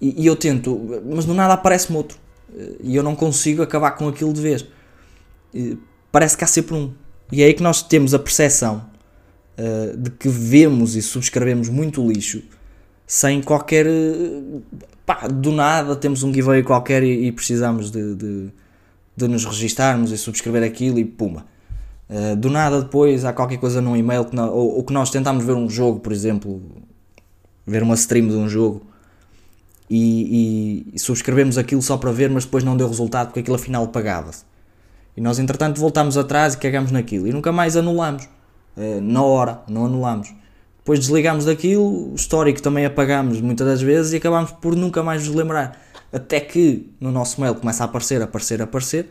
e, 0.00 0.22
e 0.22 0.26
eu 0.26 0.34
tento, 0.34 1.00
mas 1.04 1.24
do 1.24 1.34
nada 1.34 1.54
aparece-me 1.54 1.96
outro 1.96 2.18
e 2.82 2.96
eu 2.96 3.02
não 3.02 3.14
consigo 3.14 3.62
acabar 3.62 3.92
com 3.92 4.08
aquilo 4.08 4.32
de 4.32 4.40
vez. 4.40 4.66
Parece 6.10 6.36
que 6.36 6.44
há 6.44 6.46
sempre 6.46 6.74
um. 6.74 6.92
E 7.30 7.42
é 7.42 7.46
aí 7.46 7.54
que 7.54 7.62
nós 7.62 7.82
temos 7.82 8.12
a 8.12 8.18
percepção 8.18 8.84
uh, 9.58 9.96
de 9.96 10.10
que 10.10 10.28
vemos 10.28 10.96
e 10.96 11.02
subscrevemos 11.02 11.68
muito 11.68 12.06
lixo 12.06 12.42
sem 13.06 13.42
qualquer. 13.42 13.86
Pá, 15.06 15.26
do 15.28 15.52
nada 15.52 15.96
temos 15.96 16.22
um 16.22 16.32
giveaway 16.32 16.62
qualquer 16.62 17.02
e, 17.02 17.26
e 17.26 17.32
precisamos 17.32 17.90
de, 17.90 18.14
de, 18.14 18.50
de, 19.20 19.28
nos 19.28 19.44
registarmos 19.44 20.10
e 20.12 20.18
subscrever 20.18 20.62
aquilo 20.62 20.98
e 20.98 21.04
puma. 21.04 21.46
Uh, 22.08 22.34
do 22.34 22.50
nada 22.50 22.82
depois 22.82 23.24
há 23.24 23.32
qualquer 23.32 23.58
coisa 23.58 23.80
num 23.80 23.96
e-mail 23.96 24.24
que 24.24 24.34
não, 24.34 24.50
ou, 24.50 24.76
ou, 24.78 24.84
que 24.84 24.92
nós 24.92 25.10
tentamos 25.10 25.44
ver 25.44 25.52
um 25.52 25.68
jogo, 25.68 26.00
por 26.00 26.12
exemplo, 26.12 26.60
ver 27.64 27.82
uma 27.82 27.94
stream 27.94 28.26
de 28.26 28.34
um 28.34 28.48
jogo 28.48 28.82
e, 29.88 30.86
e, 30.90 30.94
e 30.94 30.98
subscrevemos 30.98 31.56
aquilo 31.56 31.80
só 31.80 31.96
para 31.96 32.10
ver, 32.10 32.28
mas 32.30 32.44
depois 32.44 32.64
não 32.64 32.76
deu 32.76 32.88
resultado 32.88 33.28
porque 33.28 33.40
aquilo 33.40 33.56
afinal 33.56 33.86
pagava-se. 33.88 34.44
E 35.16 35.20
nós 35.20 35.38
entretanto 35.38 35.78
voltámos 35.78 36.16
atrás 36.16 36.54
e 36.54 36.58
cagamos 36.58 36.90
naquilo 36.90 37.28
e 37.28 37.32
nunca 37.32 37.52
mais 37.52 37.76
anulamos. 37.76 38.24
Uh, 38.76 39.00
na 39.00 39.22
hora, 39.22 39.60
não 39.68 39.86
anulamos. 39.86 40.32
Depois 40.78 40.98
desligamos 40.98 41.44
daquilo, 41.44 42.12
o 42.12 42.14
histórico 42.14 42.60
também 42.60 42.84
apagamos 42.86 43.40
muitas 43.40 43.66
das 43.66 43.82
vezes 43.82 44.12
e 44.12 44.16
acabamos 44.16 44.50
por 44.50 44.74
nunca 44.74 45.02
mais 45.02 45.26
nos 45.26 45.36
lembrar. 45.36 45.78
Até 46.12 46.40
que 46.40 46.92
no 47.00 47.12
nosso 47.12 47.40
mail 47.40 47.54
começa 47.54 47.84
a 47.84 47.86
aparecer, 47.86 48.20
aparecer, 48.20 48.60
aparecer 48.60 49.10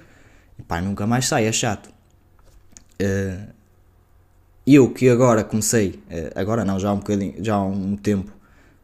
e 0.58 0.64
pá, 0.64 0.82
nunca 0.82 1.08
mais 1.08 1.28
sai, 1.28 1.46
é 1.46 1.52
chato. 1.52 1.90
Uh, 3.02 3.48
eu 4.68 4.94
que 4.94 5.10
agora 5.10 5.44
comecei, 5.44 6.04
uh, 6.12 6.32
agora 6.36 6.66
não, 6.66 6.78
já 6.78 6.90
há 6.90 6.94
um 6.94 6.98
bocadinho, 6.98 7.36
já 7.44 7.56
há 7.56 7.64
um 7.64 7.96
tempo, 7.96 8.40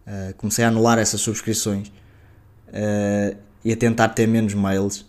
Uh, 0.08 0.36
comecei 0.36 0.64
a 0.64 0.68
anular 0.68 1.00
essas 1.00 1.20
subscrições 1.20 1.92
e 3.64 3.74
a 3.74 3.76
tentar 3.76 4.10
ter 4.10 4.28
menos 4.28 4.54
mails 4.54 5.04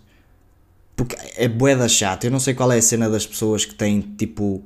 porque 0.96 1.14
é 1.36 1.46
boeda 1.46 1.86
chata. 1.86 2.26
Eu 2.26 2.30
não 2.30 2.40
sei 2.40 2.54
qual 2.54 2.72
é 2.72 2.78
a 2.78 2.82
cena 2.82 3.10
das 3.10 3.26
pessoas 3.26 3.66
que 3.66 3.74
têm 3.74 4.00
tipo. 4.00 4.64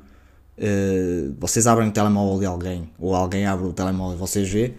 Vocês 1.36 1.66
abrem 1.66 1.88
o 1.88 1.90
telemóvel 1.90 2.38
de 2.38 2.46
alguém 2.46 2.88
ou 2.96 3.12
alguém 3.12 3.44
abre 3.44 3.66
o 3.66 3.72
telemóvel 3.72 4.14
e 4.14 4.20
vocês 4.20 4.48
vê. 4.48 4.74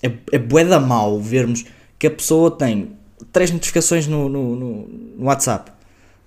É, 0.00 0.12
é 0.30 0.38
boeda 0.38 0.78
mal 0.78 1.20
vermos 1.20 1.64
que 1.98 2.06
a 2.06 2.10
pessoa 2.10 2.50
tem 2.50 2.96
três 3.32 3.50
notificações 3.50 4.06
no, 4.06 4.28
no, 4.28 4.56
no, 4.56 5.24
WhatsApp, 5.24 5.72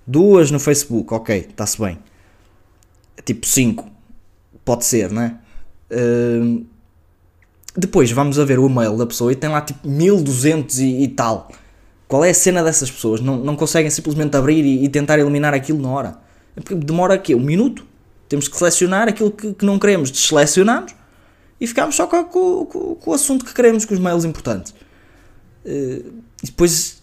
duas 0.06 0.50
no 0.50 0.58
Facebook, 0.58 1.12
ok, 1.12 1.46
está-se 1.50 1.80
bem. 1.80 1.98
Tipo 3.24 3.46
cinco, 3.46 3.88
pode 4.64 4.84
ser, 4.84 5.10
né? 5.10 5.38
Uh, 5.90 6.64
depois 7.76 8.10
vamos 8.10 8.38
a 8.38 8.44
ver 8.44 8.58
o 8.58 8.66
e-mail 8.66 8.96
da 8.96 9.06
pessoa 9.06 9.32
e 9.32 9.36
tem 9.36 9.48
lá 9.48 9.60
tipo 9.60 9.86
1200 9.88 10.78
e, 10.78 11.02
e 11.02 11.08
tal. 11.08 11.48
Qual 12.08 12.24
é 12.24 12.30
a 12.30 12.34
cena 12.34 12.64
dessas 12.64 12.90
pessoas? 12.90 13.20
Não, 13.20 13.36
não 13.36 13.54
conseguem 13.54 13.90
simplesmente 13.90 14.36
abrir 14.36 14.64
e, 14.64 14.84
e 14.84 14.88
tentar 14.88 15.18
eliminar 15.18 15.52
aquilo 15.54 15.80
na 15.80 15.90
hora. 15.90 16.18
É 16.56 16.60
porque 16.60 16.74
demora 16.74 17.14
aqui 17.14 17.34
um 17.34 17.40
minuto. 17.40 17.86
Temos 18.28 18.48
que 18.48 18.56
selecionar 18.56 19.08
aquilo 19.08 19.30
que, 19.30 19.54
que 19.54 19.64
não 19.64 19.78
queremos, 19.78 20.10
desselecionamos 20.10 20.94
e 21.60 21.66
ficamos 21.66 21.96
só 21.96 22.06
com, 22.06 22.24
com, 22.24 22.66
com, 22.66 22.94
com, 22.94 23.10
o 23.10 23.14
assunto 23.14 23.44
que 23.44 23.54
queremos, 23.54 23.84
com 23.84 23.94
os 23.94 24.00
mails 24.00 24.24
importantes. 24.24 24.74
Uh, 25.68 26.22
e 26.42 26.46
depois 26.46 27.02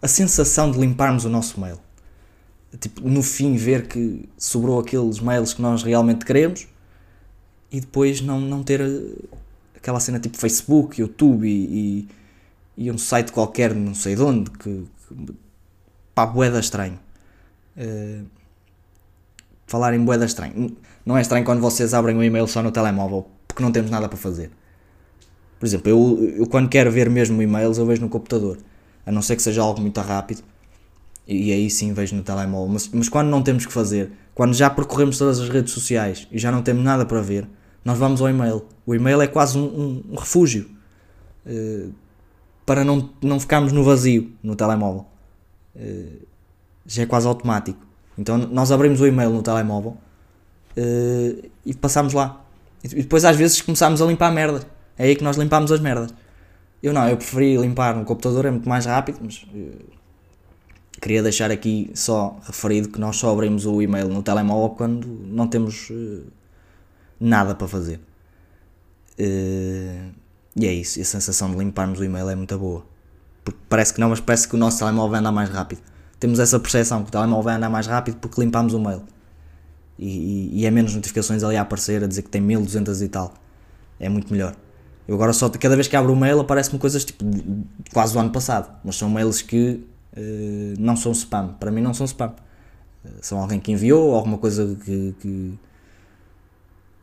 a 0.00 0.06
sensação 0.06 0.70
de 0.70 0.78
limparmos 0.78 1.24
o 1.24 1.28
nosso 1.28 1.60
mail. 1.60 1.78
Tipo, 2.78 3.08
no 3.08 3.22
fim, 3.22 3.56
ver 3.56 3.88
que 3.88 4.28
sobrou 4.38 4.78
aqueles 4.78 5.18
mails 5.18 5.52
que 5.52 5.60
nós 5.60 5.82
realmente 5.82 6.24
queremos 6.24 6.68
e 7.70 7.80
depois 7.80 8.20
não, 8.20 8.40
não 8.40 8.62
ter 8.62 8.80
aquela 9.76 9.98
cena 9.98 10.20
tipo 10.20 10.36
Facebook, 10.36 11.00
YouTube 11.00 11.48
e, 11.48 12.08
e, 12.76 12.84
e 12.84 12.90
um 12.90 12.98
site 12.98 13.32
qualquer, 13.32 13.74
não 13.74 13.94
sei 13.94 14.14
de 14.14 14.22
onde, 14.22 14.50
que, 14.50 14.84
que 15.08 15.34
pá, 16.14 16.26
boeda 16.26 16.60
estranho. 16.60 16.98
Uh, 17.76 18.24
falar 19.66 19.94
em 19.94 20.04
boeda 20.04 20.24
estranho. 20.24 20.76
Não 21.04 21.18
é 21.18 21.22
estranho 21.22 21.44
quando 21.44 21.60
vocês 21.60 21.92
abrem 21.92 22.16
um 22.16 22.22
e-mail 22.22 22.46
só 22.46 22.62
no 22.62 22.70
telemóvel 22.70 23.26
porque 23.48 23.62
não 23.62 23.72
temos 23.72 23.90
nada 23.90 24.08
para 24.08 24.16
fazer. 24.16 24.50
Por 25.60 25.66
exemplo, 25.66 25.90
eu, 25.90 26.34
eu 26.38 26.46
quando 26.46 26.70
quero 26.70 26.90
ver 26.90 27.10
mesmo 27.10 27.40
e-mails 27.42 27.76
eu 27.76 27.84
vejo 27.84 28.00
no 28.00 28.08
computador. 28.08 28.58
A 29.04 29.12
não 29.12 29.20
ser 29.20 29.36
que 29.36 29.42
seja 29.42 29.60
algo 29.60 29.78
muito 29.78 30.00
rápido. 30.00 30.42
E, 31.28 31.52
aí 31.52 31.68
sim 31.68 31.92
vejo 31.92 32.16
no 32.16 32.22
telemóvel. 32.22 32.72
Mas, 32.72 32.88
mas 32.88 33.08
quando 33.10 33.28
não 33.28 33.42
temos 33.42 33.66
que 33.66 33.72
fazer, 33.72 34.10
quando 34.34 34.54
já 34.54 34.70
percorremos 34.70 35.18
todas 35.18 35.38
as 35.38 35.50
redes 35.50 35.74
sociais 35.74 36.26
e 36.32 36.38
já 36.38 36.50
não 36.50 36.62
temos 36.62 36.82
nada 36.82 37.04
para 37.04 37.20
ver, 37.20 37.46
nós 37.84 37.98
vamos 37.98 38.22
ao 38.22 38.30
e-mail. 38.30 38.64
O 38.86 38.94
e-mail 38.94 39.20
é 39.20 39.26
quase 39.26 39.58
um, 39.58 39.64
um, 39.64 40.04
um 40.12 40.14
refúgio 40.16 40.70
uh, 41.46 41.92
para 42.64 42.82
não, 42.82 43.10
não 43.22 43.38
ficarmos 43.38 43.70
no 43.70 43.84
vazio 43.84 44.32
no 44.42 44.56
telemóvel. 44.56 45.04
Uh, 45.76 46.26
já 46.86 47.02
é 47.02 47.06
quase 47.06 47.26
automático. 47.26 47.86
Então 48.16 48.38
nós 48.38 48.72
abrimos 48.72 48.98
o 49.02 49.06
e-mail 49.06 49.30
no 49.30 49.42
telemóvel 49.42 49.98
uh, 50.74 51.50
e 51.66 51.74
passamos 51.74 52.14
lá. 52.14 52.42
E 52.82 52.88
depois 52.88 53.26
às 53.26 53.36
vezes 53.36 53.60
começamos 53.60 54.00
a 54.00 54.06
limpar 54.06 54.32
merda. 54.32 54.62
É 55.00 55.04
aí 55.04 55.16
que 55.16 55.24
nós 55.24 55.38
limpamos 55.38 55.72
as 55.72 55.80
merdas. 55.80 56.12
Eu 56.82 56.92
não, 56.92 57.08
eu 57.08 57.16
preferi 57.16 57.56
limpar 57.56 57.96
no 57.96 58.04
computador, 58.04 58.44
é 58.44 58.50
muito 58.50 58.68
mais 58.68 58.84
rápido, 58.84 59.18
mas 59.22 59.46
queria 61.00 61.22
deixar 61.22 61.50
aqui 61.50 61.90
só 61.94 62.38
referido 62.42 62.90
que 62.90 63.00
nós 63.00 63.16
só 63.16 63.32
abrimos 63.32 63.64
o 63.64 63.80
e-mail 63.80 64.08
no 64.10 64.22
telemóvel 64.22 64.76
quando 64.76 65.06
não 65.06 65.48
temos 65.48 65.90
nada 67.18 67.54
para 67.54 67.66
fazer. 67.66 67.98
Uh, 69.18 70.12
e 70.54 70.66
é 70.66 70.72
isso, 70.74 71.00
a 71.00 71.04
sensação 71.04 71.50
de 71.50 71.56
limparmos 71.56 71.98
o 71.98 72.04
e-mail 72.04 72.28
é 72.28 72.34
muito 72.34 72.58
boa. 72.58 72.84
Porque 73.42 73.58
parece 73.70 73.94
que 73.94 74.00
não, 74.00 74.10
mas 74.10 74.20
parece 74.20 74.46
que 74.46 74.54
o 74.54 74.58
nosso 74.58 74.80
telemóvel 74.80 75.12
vai 75.12 75.20
andar 75.20 75.32
mais 75.32 75.48
rápido. 75.48 75.80
Temos 76.18 76.38
essa 76.38 76.60
percepção 76.60 77.02
que 77.04 77.08
o 77.08 77.10
telemóvel 77.10 77.44
vai 77.44 77.54
andar 77.54 77.70
mais 77.70 77.86
rápido 77.86 78.18
porque 78.18 78.38
limpamos 78.38 78.74
o 78.74 78.78
mail. 78.78 79.02
E, 79.98 80.50
e, 80.52 80.60
e 80.60 80.66
é 80.66 80.70
menos 80.70 80.94
notificações 80.94 81.42
ali 81.42 81.56
a 81.56 81.62
aparecer 81.62 82.04
a 82.04 82.06
dizer 82.06 82.20
que 82.20 82.28
tem 82.28 82.42
1200 82.42 83.00
e 83.00 83.08
tal. 83.08 83.32
É 83.98 84.06
muito 84.06 84.30
melhor. 84.30 84.54
Eu 85.10 85.16
agora 85.16 85.32
só, 85.32 85.48
cada 85.48 85.74
vez 85.74 85.88
que 85.88 85.96
abro 85.96 86.12
o 86.12 86.16
mail 86.16 86.38
aparecem-me 86.38 86.78
coisas 86.78 87.04
tipo 87.04 87.24
quase 87.92 88.12
do 88.12 88.20
ano 88.20 88.30
passado. 88.30 88.72
Mas 88.84 88.94
são 88.94 89.10
mails 89.10 89.42
que 89.42 89.84
uh, 90.16 90.74
não 90.78 90.94
são 90.94 91.10
spam. 91.10 91.48
Para 91.58 91.68
mim 91.72 91.80
não 91.80 91.92
são 91.92 92.06
spam. 92.06 92.32
Uh, 93.04 93.08
são 93.20 93.40
alguém 93.40 93.58
que 93.58 93.72
enviou, 93.72 94.14
alguma 94.14 94.38
coisa 94.38 94.76
que, 94.84 95.12
que 95.20 95.58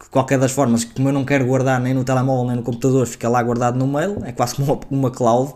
de 0.02 0.10
qualquer 0.10 0.40
das 0.40 0.54
formas, 0.54 0.86
como 0.86 1.10
eu 1.10 1.12
não 1.12 1.26
quero 1.26 1.46
guardar 1.46 1.82
nem 1.82 1.94
no 1.94 2.06
telemóvel 2.06 2.46
nem 2.46 2.56
no 2.56 2.64
computador, 2.64 3.06
fica 3.06 3.28
lá 3.28 3.44
guardado 3.44 3.78
no 3.78 3.86
mail, 3.86 4.24
é 4.24 4.32
quase 4.32 4.56
como 4.56 4.72
uma, 4.72 4.82
uma 4.90 5.12
cloud, 5.12 5.54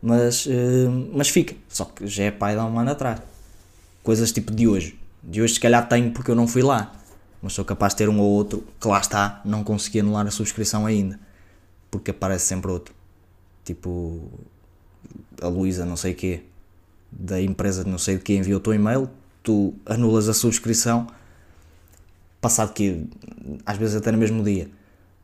mas, 0.00 0.46
uh, 0.46 1.10
mas 1.12 1.28
fica. 1.28 1.54
Só 1.68 1.84
que 1.84 2.06
já 2.06 2.24
é 2.24 2.30
pai 2.30 2.54
de 2.54 2.62
um 2.62 2.78
ano 2.78 2.92
atrás. 2.92 3.20
Coisas 4.02 4.32
tipo 4.32 4.54
de 4.54 4.66
hoje. 4.66 4.98
De 5.22 5.42
hoje 5.42 5.52
se 5.52 5.60
calhar 5.60 5.86
tenho 5.86 6.12
porque 6.12 6.30
eu 6.30 6.34
não 6.34 6.48
fui 6.48 6.62
lá, 6.62 6.92
mas 7.42 7.52
sou 7.52 7.62
capaz 7.62 7.92
de 7.92 7.98
ter 7.98 8.08
um 8.08 8.20
ou 8.20 8.30
outro 8.30 8.64
que 8.80 8.88
lá 8.88 9.00
está, 9.00 9.42
não 9.44 9.62
consegui 9.62 10.00
anular 10.00 10.26
a 10.26 10.30
subscrição 10.30 10.86
ainda, 10.86 11.20
porque 11.94 12.10
aparece 12.10 12.46
sempre 12.46 12.72
outro. 12.72 12.92
Tipo 13.64 14.20
a 15.40 15.46
Luísa 15.46 15.84
não 15.84 15.96
sei 15.96 16.12
quê, 16.12 16.42
da 17.12 17.40
empresa 17.40 17.84
não 17.84 17.98
sei 17.98 18.16
de 18.16 18.24
que 18.24 18.34
enviou 18.34 18.58
o 18.58 18.60
teu 18.60 18.74
e-mail, 18.74 19.08
tu 19.44 19.74
anulas 19.86 20.28
a 20.28 20.34
subscrição 20.34 21.06
passado 22.40 22.72
que 22.72 23.06
às 23.64 23.76
vezes 23.76 23.94
até 23.94 24.10
no 24.10 24.18
mesmo 24.18 24.42
dia 24.42 24.68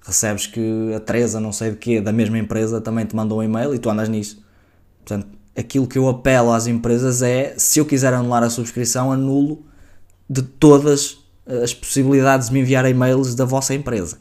recebes 0.01 0.47
que 0.47 0.95
a 0.95 1.01
Teresa 1.01 1.41
não 1.41 1.53
sei 1.53 1.73
de 1.73 1.77
quê 1.77 2.01
da 2.01 2.13
mesma 2.13 2.39
empresa 2.39 2.81
também 2.81 3.05
te 3.05 3.17
mandou 3.17 3.41
um 3.41 3.43
e-mail 3.43 3.75
e 3.75 3.79
tu 3.79 3.91
andas 3.91 4.09
nisso 4.09 4.43
portanto 4.99 5.27
aquilo 5.57 5.87
que 5.87 5.99
eu 5.99 6.09
apelo 6.09 6.53
às 6.53 6.67
empresas 6.67 7.21
é 7.21 7.55
se 7.59 7.81
eu 7.81 7.85
quiser 7.85 8.15
anular 8.15 8.43
a 8.43 8.49
subscrição 8.49 9.13
anulo 9.13 9.63
de 10.29 10.41
todas 10.41 11.19
as 11.63 11.75
possibilidades 11.75 12.49
de 12.49 12.55
me 12.55 12.61
enviar 12.61 12.89
e-mails 12.89 13.35
da 13.35 13.45
vossa 13.45 13.75
empresa 13.75 14.19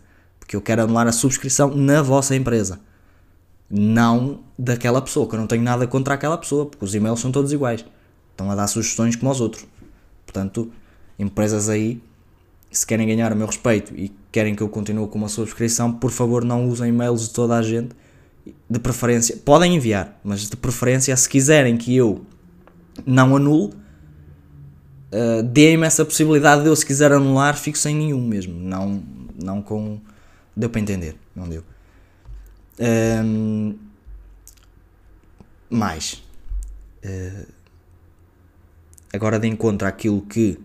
porque 0.49 0.55
eu 0.55 0.61
quero 0.63 0.81
anular 0.81 1.07
a 1.07 1.11
subscrição 1.11 1.75
na 1.75 2.01
vossa 2.01 2.35
empresa 2.35 2.79
Não 3.69 4.39
daquela 4.57 4.99
pessoa, 4.99 5.29
que 5.29 5.35
eu 5.35 5.39
não 5.39 5.45
tenho 5.45 5.61
nada 5.61 5.85
contra 5.85 6.15
aquela 6.15 6.35
pessoa, 6.39 6.65
porque 6.65 6.83
os 6.83 6.95
e-mails 6.95 7.19
são 7.19 7.31
todos 7.31 7.53
iguais. 7.53 7.85
Estão 8.31 8.49
a 8.49 8.55
dar 8.55 8.65
sugestões 8.65 9.15
como 9.15 9.31
os 9.31 9.39
outros. 9.39 9.67
Portanto, 10.25 10.71
empresas 11.19 11.69
aí, 11.69 12.01
se 12.71 12.83
querem 12.83 13.05
ganhar 13.05 13.31
o 13.31 13.35
meu 13.35 13.45
respeito 13.45 13.93
e 13.95 14.11
querem 14.31 14.55
que 14.55 14.63
eu 14.63 14.67
continue 14.67 15.07
com 15.07 15.19
uma 15.19 15.29
subscrição, 15.29 15.93
por 15.93 16.09
favor 16.09 16.43
não 16.43 16.67
usem 16.67 16.89
e-mails 16.89 17.27
de 17.27 17.29
toda 17.29 17.55
a 17.55 17.61
gente. 17.61 17.89
De 18.67 18.79
preferência, 18.79 19.37
podem 19.45 19.75
enviar, 19.75 20.19
mas 20.23 20.49
de 20.49 20.57
preferência, 20.57 21.15
se 21.15 21.29
quiserem 21.29 21.77
que 21.77 21.95
eu 21.95 22.25
não 23.05 23.35
anule, 23.35 23.71
uh, 25.13 25.43
deem-me 25.43 25.85
essa 25.85 26.03
possibilidade 26.03 26.63
de 26.63 26.69
eu, 26.69 26.75
se 26.75 26.83
quiser 26.83 27.11
anular, 27.11 27.55
fico 27.55 27.77
sem 27.77 27.95
nenhum 27.95 28.25
mesmo. 28.25 28.59
Não, 28.59 29.03
não 29.39 29.61
com. 29.61 29.99
Deu 30.59 30.69
para 30.69 30.81
entender, 30.81 31.15
não 31.33 31.47
deu. 31.47 31.63
Um, 33.23 33.77
mais. 35.69 36.21
Uh, 37.01 37.47
agora 39.13 39.39
de 39.39 39.47
encontro 39.47 39.87
àquilo 39.87 40.21
que 40.21 40.59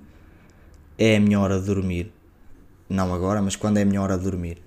é 0.98 1.16
a 1.16 1.20
minha 1.20 1.38
hora 1.38 1.60
de 1.60 1.66
dormir. 1.66 2.12
Não 2.88 3.14
agora, 3.14 3.40
mas 3.40 3.54
quando 3.54 3.76
é 3.76 3.82
a 3.82 3.84
minha 3.84 4.02
hora 4.02 4.18
de 4.18 4.24
dormir. 4.24 4.60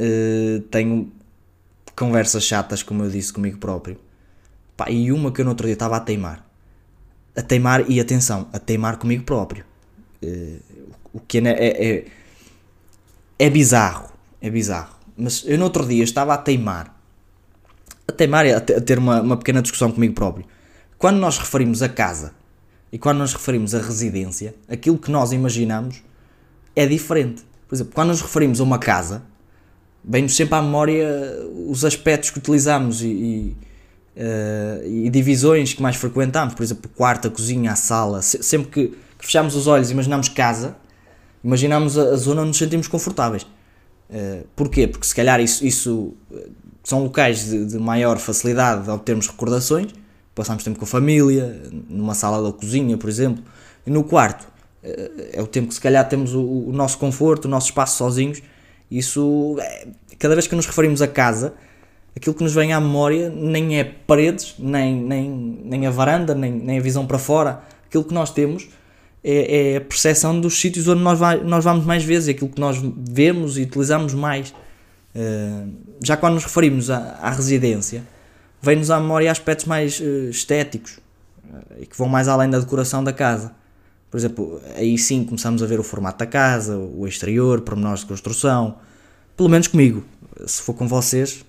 Uh, 0.00 0.60
tenho 0.62 1.12
conversas 1.94 2.42
chatas, 2.42 2.82
como 2.82 3.04
eu 3.04 3.10
disse 3.10 3.32
comigo 3.32 3.58
próprio. 3.58 4.00
Pá, 4.76 4.90
e 4.90 5.12
uma 5.12 5.30
que 5.30 5.40
eu 5.40 5.44
no 5.44 5.52
outro 5.52 5.66
dia 5.66 5.74
estava 5.74 5.96
a 5.96 6.00
teimar 6.00 6.44
a 7.36 7.42
teimar, 7.42 7.88
e 7.88 8.00
atenção, 8.00 8.48
a 8.52 8.58
teimar 8.58 8.96
comigo 8.96 9.22
próprio. 9.22 9.64
Uh, 10.22 10.58
o 11.12 11.20
que 11.20 11.38
é, 11.38 11.50
é, 11.50 11.88
é, 11.88 12.04
é, 13.38 13.50
bizarro, 13.50 14.08
é 14.40 14.50
bizarro. 14.50 14.96
Mas 15.16 15.44
eu 15.46 15.58
no 15.58 15.64
outro 15.64 15.86
dia 15.86 16.04
estava 16.04 16.34
a 16.34 16.38
teimar, 16.38 16.94
a 18.06 18.12
teimar 18.12 18.46
e 18.46 18.52
a, 18.52 18.60
ter 18.60 18.98
uma, 18.98 19.20
uma 19.20 19.36
pequena 19.36 19.62
discussão 19.62 19.90
comigo 19.90 20.14
próprio. 20.14 20.46
Quando 20.98 21.18
nós 21.18 21.38
referimos 21.38 21.82
a 21.82 21.88
casa 21.88 22.34
e 22.92 22.98
quando 22.98 23.18
nos 23.18 23.32
referimos 23.32 23.74
a 23.74 23.80
residência, 23.80 24.54
aquilo 24.68 24.98
que 24.98 25.10
nós 25.10 25.32
imaginamos 25.32 26.02
é 26.74 26.86
diferente. 26.86 27.44
Por 27.68 27.74
exemplo, 27.74 27.92
quando 27.94 28.08
nos 28.08 28.22
referimos 28.22 28.60
a 28.60 28.64
uma 28.64 28.78
casa, 28.78 29.22
vem-nos 30.04 30.36
sempre 30.36 30.54
à 30.54 30.62
memória 30.62 31.08
os 31.66 31.84
aspectos 31.84 32.30
que 32.30 32.38
utilizamos 32.38 33.02
e, 33.02 33.08
e 33.08 33.56
uh, 34.16 34.86
e 34.86 35.10
divisões 35.10 35.74
que 35.74 35.82
mais 35.82 35.96
frequentamos, 35.96 36.54
por 36.54 36.62
exemplo, 36.62 36.90
o 36.92 36.96
quarto, 36.96 37.28
a 37.28 37.30
cozinha, 37.30 37.72
a 37.72 37.76
sala, 37.76 38.22
sempre 38.22 38.68
que, 38.70 38.88
que 39.18 39.26
fechamos 39.26 39.54
os 39.54 39.66
olhos 39.66 39.90
e 39.90 39.92
imaginamos 39.92 40.28
casa, 40.28 40.76
imaginamos 41.46 41.96
a, 41.96 42.02
a, 42.02 42.16
zona 42.16 42.40
onde 42.40 42.48
nos 42.48 42.58
sentimos 42.58 42.88
confortáveis. 42.88 43.44
Uh, 44.10 44.44
porquê? 44.56 44.88
Porque 44.88 45.06
se 45.06 45.14
calhar 45.14 45.40
isso, 45.40 45.64
isso 45.64 46.14
eh, 46.32 46.48
são 46.82 47.04
locais 47.04 47.44
de, 47.44 47.66
de, 47.66 47.78
maior 47.78 48.18
facilidade 48.18 48.84
de 48.84 48.90
obtermos 48.90 49.28
recordações, 49.28 49.92
passamos 50.34 50.62
tempo 50.64 50.78
com 50.78 50.84
a 50.84 50.88
família, 50.88 51.60
numa 51.88 52.14
sala 52.14 52.42
da 52.42 52.56
cozinha, 52.56 52.96
por 52.96 53.08
exemplo, 53.08 53.42
e 53.86 53.90
no 53.90 54.02
quarto 54.02 54.42
uh, 54.42 55.22
é 55.32 55.40
o 55.40 55.46
tempo 55.46 55.68
que 55.68 55.74
se 55.74 55.80
calhar 55.80 56.08
temos 56.08 56.34
o, 56.34 56.42
o 56.42 56.72
nosso 56.72 56.98
conforto, 56.98 57.44
o 57.44 57.48
nosso 57.48 57.66
espaço 57.68 57.96
sozinhos. 57.96 58.42
Isso, 58.90 59.56
cada 60.18 60.34
vez 60.34 60.46
que 60.48 60.54
nos 60.54 60.66
referimos 60.66 61.00
a 61.00 61.08
casa, 61.08 61.54
aquilo 62.16 62.34
que 62.34 62.42
nos 62.42 62.54
vem 62.54 62.72
à 62.72 62.80
memória 62.80 63.30
nem 63.30 63.78
é 63.78 63.84
paredes, 63.84 64.54
nem, 64.58 64.94
nem, 65.00 65.30
nem 65.64 65.86
a 65.86 65.90
varanda, 65.90 66.34
nem, 66.34 66.52
nem 66.52 66.78
a 66.78 66.82
visão 66.82 67.06
para 67.06 67.18
fora. 67.18 67.62
Aquilo 67.86 68.04
que 68.04 68.14
nós 68.14 68.30
temos 68.30 68.68
é, 69.28 69.72
é 69.72 69.76
a 69.78 69.80
percepção 69.80 70.40
dos 70.40 70.60
sítios 70.60 70.86
onde 70.86 71.02
nós, 71.02 71.18
vai, 71.18 71.42
nós 71.42 71.64
vamos 71.64 71.84
mais 71.84 72.04
vezes, 72.04 72.28
aquilo 72.28 72.48
que 72.48 72.60
nós 72.60 72.78
vemos 72.80 73.58
e 73.58 73.62
utilizamos 73.62 74.14
mais. 74.14 74.54
Uh, 75.14 75.72
já 76.04 76.16
quando 76.16 76.34
nos 76.34 76.44
referimos 76.44 76.90
à, 76.90 77.18
à 77.20 77.30
residência, 77.30 78.04
vem-nos 78.62 78.88
à 78.88 79.00
memória 79.00 79.28
aspectos 79.28 79.66
mais 79.66 79.98
uh, 79.98 80.30
estéticos 80.30 81.00
uh, 81.44 81.80
e 81.80 81.86
que 81.86 81.98
vão 81.98 82.08
mais 82.08 82.28
além 82.28 82.48
da 82.48 82.60
decoração 82.60 83.02
da 83.02 83.12
casa. 83.12 83.52
Por 84.08 84.16
exemplo, 84.16 84.60
aí 84.76 84.96
sim 84.96 85.24
começamos 85.24 85.60
a 85.60 85.66
ver 85.66 85.80
o 85.80 85.82
formato 85.82 86.18
da 86.20 86.26
casa, 86.26 86.76
o 86.76 87.04
exterior, 87.08 87.62
pormenores 87.62 88.00
de 88.00 88.06
construção. 88.06 88.76
Pelo 89.36 89.48
menos 89.48 89.66
comigo. 89.66 90.04
Se 90.46 90.62
for 90.62 90.74
com 90.74 90.86
vocês, 90.86 91.44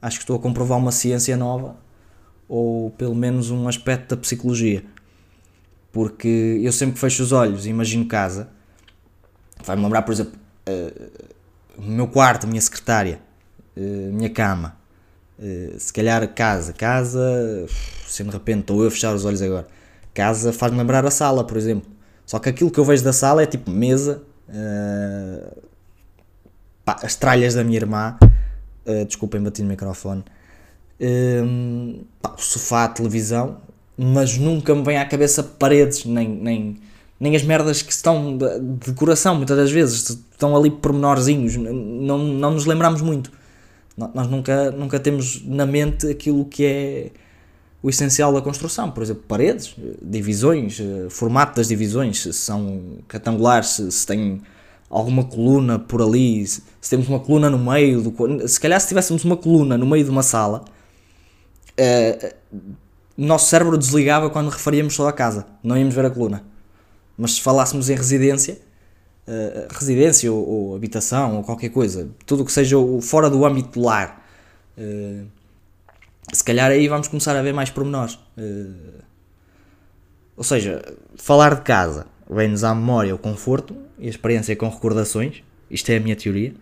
acho 0.00 0.16
que 0.16 0.22
estou 0.22 0.36
a 0.36 0.38
comprovar 0.38 0.78
uma 0.78 0.90
ciência 0.90 1.36
nova 1.36 1.76
ou 2.48 2.90
pelo 2.92 3.14
menos 3.14 3.50
um 3.50 3.68
aspecto 3.68 4.14
da 4.14 4.16
psicologia. 4.16 4.84
Porque 5.94 6.60
eu 6.62 6.72
sempre 6.72 7.00
fecho 7.00 7.22
os 7.22 7.32
olhos 7.32 7.64
e 7.64 7.70
imagino 7.70 8.04
casa, 8.06 8.50
vai-me 9.64 9.82
lembrar, 9.82 10.02
por 10.02 10.12
exemplo, 10.12 10.34
uh, 10.68 11.10
o 11.78 11.82
meu 11.82 12.06
quarto, 12.06 12.44
a 12.44 12.46
minha 12.46 12.60
secretária, 12.60 13.18
uh, 13.74 14.12
minha 14.12 14.28
cama, 14.28 14.76
uh, 15.38 15.78
se 15.78 15.90
calhar 15.90 16.28
casa. 16.34 16.74
Casa, 16.74 17.66
se 18.06 18.22
de 18.22 18.28
repente 18.30 18.60
estou 18.60 18.82
eu 18.82 18.88
a 18.88 18.90
fechar 18.90 19.14
os 19.14 19.24
olhos 19.24 19.40
agora, 19.40 19.66
casa 20.12 20.52
faz-me 20.52 20.76
lembrar 20.76 21.06
a 21.06 21.10
sala, 21.10 21.46
por 21.46 21.56
exemplo. 21.56 21.90
Só 22.26 22.38
que 22.38 22.50
aquilo 22.50 22.70
que 22.70 22.78
eu 22.78 22.84
vejo 22.84 23.02
da 23.02 23.12
sala 23.12 23.42
é 23.42 23.46
tipo 23.46 23.70
mesa, 23.70 24.22
pá, 26.84 26.98
as 27.02 27.14
tralhas 27.14 27.54
da 27.54 27.64
minha 27.64 27.78
irmã 27.78 28.18
Uh, 28.86 29.06
desculpem, 29.06 29.42
bati 29.42 29.62
no 29.62 29.68
microfone. 29.68 30.22
Uh, 31.00 32.04
pá, 32.20 32.34
o 32.36 32.40
sofá, 32.40 32.84
a 32.84 32.88
televisão, 32.88 33.62
mas 33.96 34.36
nunca 34.36 34.74
me 34.74 34.82
vem 34.82 34.98
à 34.98 35.04
cabeça 35.04 35.42
paredes, 35.42 36.04
nem, 36.04 36.28
nem, 36.28 36.76
nem 37.18 37.36
as 37.36 37.42
merdas 37.42 37.82
que 37.82 37.92
estão 37.92 38.36
de, 38.36 38.58
de 38.58 38.90
decoração, 38.90 39.36
muitas 39.36 39.56
das 39.56 39.70
vezes, 39.70 40.10
estão 40.32 40.56
ali 40.56 40.70
pormenorzinhos, 40.70 41.56
não, 41.56 42.18
não 42.18 42.50
nos 42.52 42.66
lembramos 42.66 43.00
muito. 43.00 43.30
Nós 43.96 44.28
nunca, 44.28 44.72
nunca 44.72 44.98
temos 44.98 45.44
na 45.44 45.64
mente 45.64 46.08
aquilo 46.08 46.44
que 46.44 46.64
é 46.64 47.10
o 47.80 47.88
essencial 47.88 48.32
da 48.32 48.40
construção, 48.40 48.90
por 48.90 49.02
exemplo, 49.02 49.22
paredes, 49.28 49.76
divisões, 50.02 50.80
eh, 50.80 51.06
formato 51.10 51.56
das 51.56 51.68
divisões, 51.68 52.22
se 52.22 52.32
são 52.32 52.80
retangulares, 53.08 53.68
se, 53.68 53.92
se 53.92 54.40
alguma 54.88 55.24
coluna 55.24 55.78
por 55.78 56.00
ali, 56.00 56.46
se, 56.46 56.62
temos 56.88 57.08
uma 57.08 57.20
coluna 57.20 57.50
no 57.50 57.58
meio, 57.58 58.00
do, 58.00 58.48
se 58.48 58.58
calhar 58.58 58.80
se 58.80 58.88
tivéssemos 58.88 59.22
uma 59.24 59.36
coluna 59.36 59.76
no 59.76 59.86
meio 59.86 60.02
de 60.02 60.10
uma 60.10 60.22
sala, 60.22 60.64
uh, 61.78 62.34
nosso 63.16 63.48
cérebro 63.48 63.78
desligava 63.78 64.28
quando 64.28 64.48
referíamos 64.48 64.94
só 64.94 65.08
a 65.08 65.12
casa, 65.12 65.46
não 65.62 65.76
íamos 65.76 65.94
ver 65.94 66.04
a 66.04 66.10
coluna. 66.10 66.44
Mas 67.16 67.34
se 67.34 67.42
falássemos 67.42 67.88
em 67.88 67.94
residência, 67.94 68.58
uh, 69.28 69.72
residência 69.72 70.32
ou, 70.32 70.48
ou, 70.48 70.76
habitação 70.76 71.36
ou 71.36 71.44
qualquer 71.44 71.68
coisa, 71.68 72.08
tudo 72.26 72.44
que 72.44 72.50
seja 72.50 72.76
fora 73.00 73.30
do 73.30 73.44
âmbito 73.44 73.78
do 73.78 73.86
lar, 73.86 74.26
uh, 74.76 75.26
se 76.32 76.42
calhar 76.42 76.70
aí 76.70 76.88
vamos 76.88 77.06
começar 77.06 77.36
a 77.36 77.42
ver 77.42 77.52
mais 77.52 77.70
pormenores. 77.70 78.14
Uh, 78.36 79.02
ou 80.36 80.42
seja, 80.42 80.82
falar 81.16 81.54
de 81.54 81.60
casa 81.60 82.06
vem-nos 82.28 82.64
à 82.64 82.74
memória 82.74 83.14
o 83.14 83.18
conforto, 83.18 83.76
e 83.96 84.08
a 84.08 84.10
experiência 84.10 84.56
com 84.56 84.68
recordações, 84.68 85.44
isto 85.70 85.88
é 85.90 85.98
a 85.98 86.00
minha 86.00 86.16
teoria. 86.16 86.52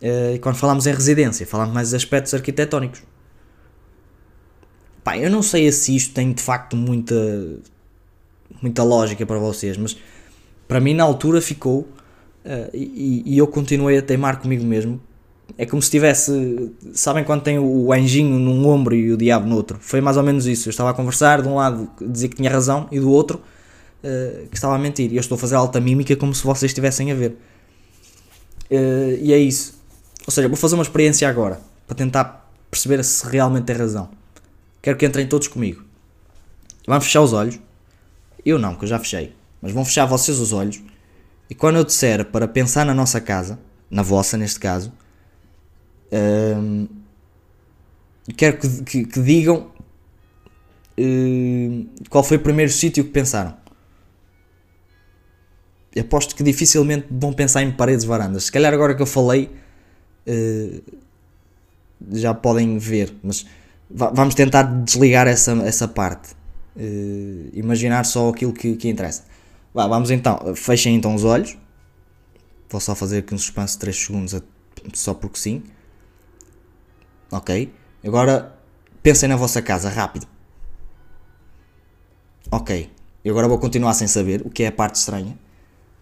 E 0.00 0.38
quando 0.38 0.56
falamos 0.56 0.86
em 0.86 0.92
residência, 0.92 1.46
falamos 1.46 1.74
mais 1.74 1.90
de 1.90 1.96
aspectos 1.96 2.32
arquitetónicos. 2.32 3.02
Pá, 5.04 5.18
eu 5.18 5.30
não 5.30 5.42
sei 5.42 5.70
se 5.72 5.94
isto 5.96 6.14
tem 6.14 6.32
de 6.32 6.42
facto 6.42 6.76
muita, 6.76 7.14
muita 8.60 8.82
lógica 8.84 9.26
para 9.26 9.38
vocês, 9.38 9.76
mas 9.76 9.96
para 10.68 10.80
mim 10.80 10.94
na 10.94 11.02
altura 11.02 11.40
ficou 11.40 11.80
uh, 11.80 12.70
e, 12.72 13.22
e, 13.26 13.38
eu 13.38 13.46
continuei 13.46 13.98
a 13.98 14.02
teimar 14.02 14.40
comigo 14.40 14.64
mesmo. 14.64 15.00
É 15.58 15.66
como 15.66 15.82
se 15.82 15.90
tivesse, 15.90 16.72
sabem 16.94 17.24
quando 17.24 17.42
tem 17.42 17.58
o 17.58 17.92
anjinho 17.92 18.38
num 18.38 18.66
ombro 18.66 18.94
e 18.94 19.12
o 19.12 19.16
diabo 19.16 19.46
no 19.46 19.56
outro? 19.56 19.76
Foi 19.80 20.00
mais 20.00 20.16
ou 20.16 20.22
menos 20.22 20.46
isso. 20.46 20.68
Eu 20.68 20.70
estava 20.70 20.90
a 20.90 20.94
conversar, 20.94 21.42
de 21.42 21.48
um 21.48 21.56
lado 21.56 21.90
dizia 22.00 22.28
que 22.28 22.36
tinha 22.36 22.50
razão 22.50 22.88
e 22.90 22.98
do 22.98 23.10
outro 23.10 23.38
uh, 23.38 24.48
que 24.48 24.56
estava 24.56 24.74
a 24.74 24.78
mentir. 24.78 25.12
E 25.12 25.16
eu 25.16 25.20
estou 25.20 25.36
a 25.36 25.38
fazer 25.38 25.56
alta 25.56 25.80
mímica 25.80 26.16
como 26.16 26.34
se 26.34 26.44
vocês 26.44 26.70
estivessem 26.70 27.12
a 27.12 27.14
ver. 27.14 27.36
Uh, 28.70 29.18
e 29.20 29.32
é 29.32 29.38
isso. 29.38 29.74
Ou 30.26 30.32
seja, 30.32 30.48
vou 30.48 30.56
fazer 30.56 30.74
uma 30.74 30.84
experiência 30.84 31.28
agora 31.28 31.60
para 31.86 31.96
tentar 31.96 32.50
perceber 32.70 33.02
se 33.04 33.26
realmente 33.26 33.64
tem 33.64 33.76
razão. 33.76 34.08
Quero 34.82 34.98
que 34.98 35.06
entrem 35.06 35.26
todos 35.26 35.48
comigo. 35.48 35.84
Vamos 36.86 37.04
fechar 37.04 37.22
os 37.22 37.32
olhos. 37.32 37.58
Eu 38.44 38.58
não, 38.58 38.74
que 38.74 38.84
eu 38.84 38.88
já 38.88 38.98
fechei. 38.98 39.34
Mas 39.60 39.72
vão 39.72 39.84
fechar 39.84 40.04
vocês 40.04 40.38
os 40.40 40.52
olhos. 40.52 40.82
E 41.48 41.54
quando 41.54 41.76
eu 41.76 41.84
disser 41.84 42.24
para 42.26 42.48
pensar 42.48 42.84
na 42.84 42.92
nossa 42.92 43.20
casa, 43.20 43.58
na 43.88 44.02
vossa 44.02 44.36
neste 44.36 44.58
caso, 44.58 44.92
uh, 46.12 46.88
quero 48.36 48.58
que, 48.58 48.82
que, 48.82 49.04
que 49.04 49.22
digam 49.22 49.70
uh, 50.98 51.86
qual 52.10 52.24
foi 52.24 52.36
o 52.38 52.40
primeiro 52.40 52.72
sítio 52.72 53.04
que 53.04 53.10
pensaram 53.10 53.62
aposto 56.00 56.34
que 56.34 56.42
dificilmente 56.42 57.06
vão 57.10 57.32
pensar 57.32 57.62
em 57.62 57.70
paredes 57.70 58.04
varandas. 58.04 58.44
Se 58.44 58.52
calhar 58.52 58.72
agora 58.72 58.94
que 58.94 59.02
eu 59.02 59.06
falei 59.06 59.50
uh, 60.26 60.82
já 62.12 62.32
podem 62.32 62.78
ver, 62.78 63.12
mas 63.22 63.46
vamos 63.94 64.34
tentar 64.34 64.62
desligar 64.62 65.26
essa, 65.26 65.52
essa 65.64 65.86
parte. 65.86 66.34
Uh, 66.74 67.50
imaginar 67.52 68.04
só 68.04 68.30
aquilo 68.30 68.52
que, 68.52 68.76
que 68.76 68.88
interessa. 68.88 69.24
Vá, 69.74 69.86
vamos 69.86 70.10
então, 70.10 70.54
fechem 70.54 70.94
então 70.94 71.14
os 71.14 71.24
olhos. 71.24 71.56
Vou 72.68 72.80
só 72.80 72.94
fazer 72.94 73.18
aqui 73.18 73.34
um 73.34 73.38
suspense 73.38 73.74
de 73.74 73.80
3 73.80 73.96
segundos, 73.96 74.42
só 74.94 75.12
porque 75.12 75.38
sim. 75.38 75.62
Ok? 77.30 77.72
Agora 78.04 78.58
pensem 79.02 79.28
na 79.28 79.36
vossa 79.36 79.60
casa, 79.60 79.88
rápido. 79.90 80.26
Ok. 82.50 82.90
E 83.24 83.30
agora 83.30 83.46
vou 83.46 83.58
continuar 83.58 83.94
sem 83.94 84.08
saber, 84.08 84.42
o 84.44 84.50
que 84.50 84.62
é 84.62 84.66
a 84.66 84.72
parte 84.72 84.96
estranha. 84.96 85.38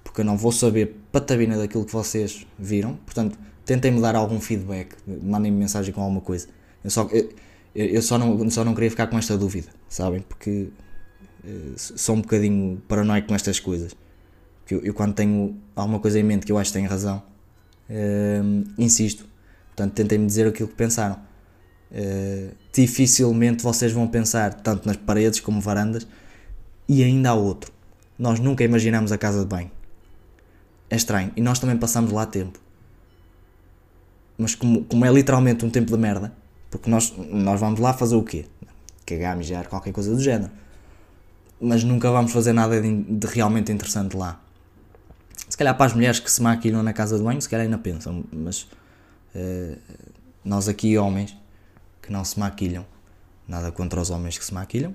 Porque 0.03 0.23
eu 0.23 0.25
não 0.25 0.37
vou 0.37 0.51
saber 0.51 1.01
patabina 1.13 1.57
daquilo 1.57 1.85
que 1.85 1.93
vocês 1.93 2.47
viram. 2.59 2.97
Portanto, 3.05 3.39
tentem-me 3.65 4.01
dar 4.01 4.17
algum 4.17 4.41
feedback. 4.41 4.97
Mandem-me 5.07 5.57
mensagem 5.57 5.93
com 5.93 6.01
alguma 6.01 6.21
coisa. 6.21 6.49
Eu 6.83 6.91
só, 6.91 7.09
eu, 7.13 7.31
eu 7.75 8.03
só, 8.03 8.19
não, 8.19 8.51
só 8.51 8.65
não 8.65 8.75
queria 8.75 8.91
ficar 8.91 9.07
com 9.07 9.17
esta 9.19 9.37
dúvida, 9.39 9.69
sabem? 9.89 10.23
Porque 10.23 10.69
uh, 11.45 11.75
sou 11.77 12.17
um 12.17 12.21
bocadinho 12.21 12.83
paranoico 12.89 13.29
com 13.29 13.35
estas 13.35 13.61
coisas. 13.61 13.95
Porque 14.61 14.75
eu, 14.75 14.81
eu, 14.83 14.95
quando 14.95 15.15
tenho 15.15 15.57
alguma 15.75 16.01
coisa 16.01 16.19
em 16.19 16.23
mente 16.23 16.47
que 16.47 16.53
eu 16.53 16.59
acho 16.59 16.71
que 16.73 16.79
tem 16.79 16.87
razão, 16.87 17.23
uh, 17.89 18.65
insisto. 18.77 19.27
Portanto, 19.69 19.95
tentem-me 19.95 20.27
dizer 20.27 20.47
aquilo 20.47 20.69
que 20.69 20.75
pensaram. 20.75 21.17
Uh, 21.93 22.55
dificilmente 22.73 23.63
vocês 23.63 23.93
vão 23.93 24.07
pensar 24.07 24.55
tanto 24.55 24.87
nas 24.87 24.97
paredes 24.97 25.41
como 25.41 25.61
varandas 25.61 26.07
e 26.89 27.03
ainda 27.03 27.31
há 27.31 27.35
outro. 27.35 27.73
Nós 28.19 28.39
nunca 28.39 28.65
imaginamos 28.65 29.13
a 29.13 29.19
casa 29.19 29.41
de 29.41 29.47
banho. 29.47 29.71
É 30.89 30.97
estranho. 30.97 31.33
E 31.37 31.41
nós 31.41 31.59
também 31.59 31.77
passamos 31.77 32.13
lá 32.13 32.27
tempo. 32.27 32.61
Mas 34.37 34.55
como, 34.55 34.85
como 34.85 35.05
é 35.05 35.13
literalmente 35.13 35.65
um 35.65 35.71
tempo 35.71 35.93
de 35.93 35.99
merda, 35.99 36.33
porque 36.71 36.89
nós, 36.89 37.13
nós 37.17 37.59
vamos 37.61 37.81
lá 37.81 37.93
fazer 37.93 38.15
o 38.15 38.23
quê? 38.23 38.47
Cagar, 39.05 39.37
mijar, 39.37 39.67
qualquer 39.67 39.93
coisa 39.93 40.15
do 40.15 40.21
género. 40.21 40.51
Mas 41.61 41.83
nunca 41.83 42.11
vamos 42.11 42.33
fazer 42.33 42.53
nada 42.53 42.81
de, 42.81 43.03
de, 43.03 43.27
realmente 43.27 43.73
interessante 43.73 44.17
lá. 44.17 44.41
Se 45.49 45.57
calhar 45.57 45.77
para 45.77 45.87
as 45.87 45.93
mulheres 45.93 46.21
que 46.21 46.31
se 46.31 46.41
maquilham 46.41 46.83
na 46.83 46.93
casa 46.93 47.19
de 47.19 47.25
banho, 47.25 47.43
se 47.43 47.49
calhar 47.49 47.65
ainda 47.65 47.77
pensam. 47.77 48.25
Mas 48.33 48.63
uh, 49.35 49.77
nós 50.45 50.69
aqui, 50.69 50.97
homens, 50.97 51.37
que 52.01 52.13
não 52.13 52.25
se 52.25 52.39
maquilham, 52.39 52.87
nada 53.49 53.73
contra 53.73 54.01
os 54.01 54.11
homens 54.11 54.39
que 54.39 54.45
se 54.45 54.55
maquilham, 54.55 54.95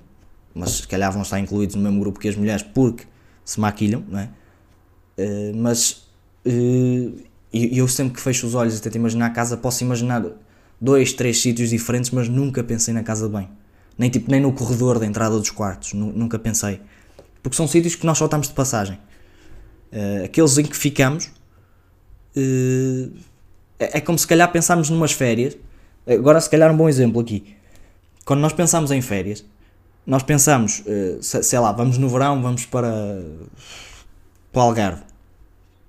mas 0.54 0.70
se 0.70 0.88
calhar 0.88 1.12
vão 1.12 1.22
estar 1.22 1.38
incluídos 1.38 1.76
no 1.76 1.82
mesmo 1.82 2.00
grupo 2.00 2.18
que 2.18 2.26
as 2.26 2.36
mulheres 2.36 2.62
porque 2.62 3.04
se 3.44 3.60
maquilham, 3.60 4.02
não 4.08 4.18
é? 4.18 4.30
Uh, 5.18 5.56
mas 5.56 6.08
uh, 6.46 7.22
eu 7.52 7.86
sempre 7.86 8.14
que 8.14 8.20
fecho 8.20 8.46
os 8.46 8.54
olhos 8.54 8.78
e 8.78 8.82
tento 8.82 8.96
imaginar 8.96 9.26
a 9.26 9.30
casa, 9.30 9.56
posso 9.58 9.84
imaginar 9.84 10.24
dois, 10.80 11.12
três 11.12 11.40
sítios 11.40 11.70
diferentes, 11.70 12.10
mas 12.10 12.28
nunca 12.28 12.62
pensei 12.62 12.92
na 12.92 13.02
casa 13.02 13.26
de 13.26 13.32
banho. 13.32 13.48
Nem, 13.98 14.10
tipo, 14.10 14.30
nem 14.30 14.40
no 14.40 14.52
corredor 14.52 14.98
da 14.98 15.06
entrada 15.06 15.38
dos 15.38 15.50
quartos, 15.50 15.94
nunca 15.94 16.38
pensei. 16.38 16.80
Porque 17.42 17.56
são 17.56 17.66
sítios 17.66 17.94
que 17.94 18.04
nós 18.04 18.18
só 18.18 18.26
estamos 18.26 18.48
de 18.48 18.54
passagem. 18.54 18.98
Uh, 19.92 20.24
aqueles 20.24 20.58
em 20.58 20.64
que 20.64 20.76
ficamos 20.76 21.30
é, 23.78 23.98
é 23.98 24.00
como 24.00 24.18
se 24.18 24.26
calhar 24.26 24.50
pensarmos 24.50 24.90
numas 24.90 25.12
férias. 25.12 25.56
Agora, 26.06 26.40
se 26.40 26.50
calhar, 26.50 26.72
um 26.72 26.76
bom 26.76 26.88
exemplo 26.88 27.20
aqui. 27.20 27.56
Quando 28.24 28.40
nós 28.40 28.52
pensamos 28.52 28.90
em 28.90 29.00
férias, 29.00 29.44
nós 30.06 30.22
pensamos, 30.22 30.80
uh, 30.80 31.22
sei 31.22 31.58
lá, 31.58 31.72
vamos 31.72 31.98
no 31.98 32.08
verão, 32.08 32.42
vamos 32.42 32.66
para, 32.66 33.24
para 34.52 34.60
o 34.60 34.62
Algarve. 34.62 35.02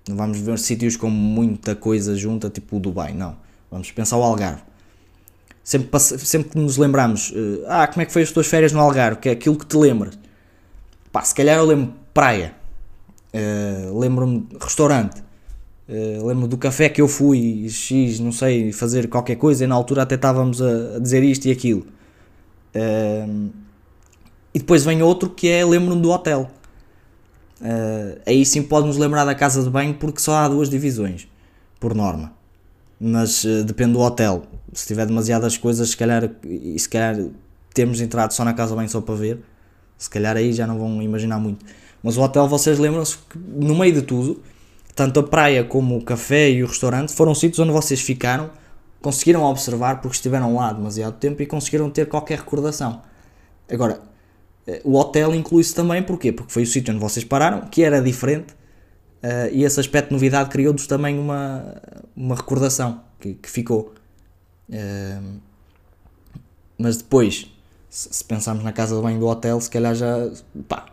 Não 0.08 0.16
vamos 0.16 0.40
ver 0.40 0.58
sítios 0.58 0.96
com 0.96 1.10
muita 1.10 1.76
coisa 1.76 2.16
junta, 2.16 2.50
tipo 2.50 2.78
o 2.78 2.80
Dubai, 2.80 3.14
não. 3.14 3.36
Vamos 3.70 3.92
pensar 3.92 4.18
o 4.18 4.24
Algarve. 4.24 4.62
Sempre, 5.68 6.00
sempre 6.00 6.52
que 6.52 6.58
nos 6.58 6.78
lembramos, 6.78 7.32
uh, 7.32 7.66
ah, 7.68 7.86
como 7.88 8.02
é 8.02 8.06
que 8.06 8.14
foi 8.14 8.22
as 8.22 8.32
tuas 8.32 8.48
férias 8.48 8.72
no 8.72 8.80
Algarve, 8.80 9.20
que 9.20 9.28
é 9.28 9.34
aquilo 9.34 9.58
que 9.58 9.66
te 9.66 9.76
lembras. 9.76 10.18
Pá, 11.12 11.22
se 11.22 11.36
calhar 11.36 11.58
eu 11.58 11.66
lembro 11.66 11.94
praia, 12.14 12.56
uh, 13.34 14.00
lembro-me 14.00 14.48
restaurante, 14.62 15.22
uh, 15.90 16.26
lembro 16.26 16.48
do 16.48 16.58
café 16.58 16.88
que 16.88 17.02
eu 17.02 17.08
fui, 17.10 17.68
X, 17.68 18.18
não 18.22 18.32
sei, 18.32 18.72
fazer 18.72 19.10
qualquer 19.10 19.36
coisa, 19.36 19.66
e 19.66 19.68
na 19.68 19.76
altura 19.76 20.04
até 20.04 20.16
estávamos 20.16 20.62
a, 20.62 20.96
a 20.96 21.00
dizer 21.00 21.22
isto 21.22 21.50
e 21.50 21.52
aquilo. 21.52 21.86
Uh, 22.74 23.50
e 24.54 24.60
depois 24.60 24.86
vem 24.86 25.02
outro 25.04 25.30
que 25.30 25.50
é 25.50 25.66
lembro-me 25.66 26.02
do 26.02 26.10
hotel. 26.12 26.50
Uh, 27.60 28.18
aí 28.26 28.46
sim 28.46 28.64
pode-nos 28.64 28.96
lembrar 28.96 29.26
da 29.26 29.36
casa 29.36 29.62
de 29.62 29.70
banho 29.70 29.96
porque 29.96 30.22
só 30.22 30.34
há 30.34 30.48
duas 30.48 30.70
divisões, 30.70 31.28
por 31.78 31.94
norma. 31.94 32.37
Mas 33.00 33.44
uh, 33.44 33.64
depende 33.64 33.94
do 33.94 34.00
hotel. 34.00 34.44
Se 34.74 34.88
tiver 34.88 35.06
demasiadas 35.06 35.58
coisas, 35.58 35.90
se 35.90 35.98
calhar, 35.98 36.30
e 36.44 36.78
se 36.78 36.90
calhar 36.90 37.18
temos 37.74 38.02
entrado 38.02 38.32
só 38.34 38.44
na 38.44 38.54
casa 38.54 38.76
banho 38.76 38.90
só 38.90 39.02
para 39.02 39.16
ver, 39.16 39.40
se 39.98 40.10
calhar 40.10 40.36
aí 40.36 40.52
já 40.52 40.66
não 40.66 40.78
vão 40.78 41.02
imaginar 41.02 41.40
muito. 41.40 41.66
Mas 42.02 42.18
o 42.18 42.22
hotel, 42.22 42.48
vocês 42.48 42.80
lembram-se 42.80 43.18
que 43.18 43.38
no 43.38 43.76
meio 43.76 43.94
de 43.94 44.02
tudo, 44.02 44.42
tanto 44.96 45.20
a 45.20 45.24
praia 45.24 45.64
como 45.64 45.98
o 45.98 46.04
café 46.04 46.50
e 46.50 46.64
o 46.64 46.68
restaurante 46.68 47.14
foram 47.14 47.34
sítios 47.36 47.60
onde 47.60 47.72
vocês 47.72 48.02
ficaram, 48.02 48.50
conseguiram 49.02 49.44
observar 49.44 50.02
porque 50.02 50.16
estiveram 50.16 50.56
lá 50.56 50.74
demasiado 50.74 51.14
tempo 51.18 51.42
e 51.42 51.46
conseguiram 51.46 51.90
ter 51.90 52.08
qualquer 52.08 52.40
recordação. 52.40 53.02
Agora, 53.72 54.02
o 54.84 54.96
hotel 54.98 55.34
inclui-se 55.34 55.74
também, 55.74 56.04
porquê? 56.04 56.32
Porque 56.32 56.52
foi 56.52 56.64
o 56.64 56.68
sítio 56.68 56.94
onde 56.94 57.02
vocês 57.02 57.24
pararam, 57.24 57.62
que 57.62 57.84
era 57.84 58.02
diferente, 58.02 58.56
uh, 59.28 59.50
e 59.52 59.64
esse 59.64 59.80
aspecto 59.80 60.10
de 60.10 60.14
novidade 60.14 60.50
criou-nos 60.50 60.88
também 60.88 61.18
uma, 61.20 61.76
uma 62.16 62.36
recordação 62.36 63.02
que, 63.20 63.34
que 63.34 63.50
ficou. 63.50 63.94
Uh, 64.70 65.40
mas 66.78 66.98
depois, 66.98 67.52
se, 67.90 68.10
se, 68.12 68.24
pensarmos 68.24 68.64
na 68.64 68.72
casa 68.72 68.96
de 68.96 69.02
banho 69.02 69.20
do 69.20 69.28
hotel, 69.28 69.60
se 69.60 69.70
calhar 69.70 69.96
já. 69.96 70.30
pá, 70.68 70.86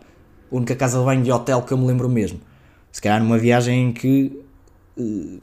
a 0.51 0.55
única 0.55 0.75
casa 0.75 0.99
de 0.99 1.05
banho 1.05 1.23
de 1.23 1.31
hotel 1.31 1.61
que 1.61 1.71
eu 1.71 1.77
me 1.77 1.85
lembro 1.85 2.09
mesmo. 2.09 2.39
Se 2.91 3.01
calhar 3.01 3.21
numa 3.21 3.37
viagem 3.37 3.89
em 3.89 3.93
que. 3.93 4.43
Uh, 4.97 5.41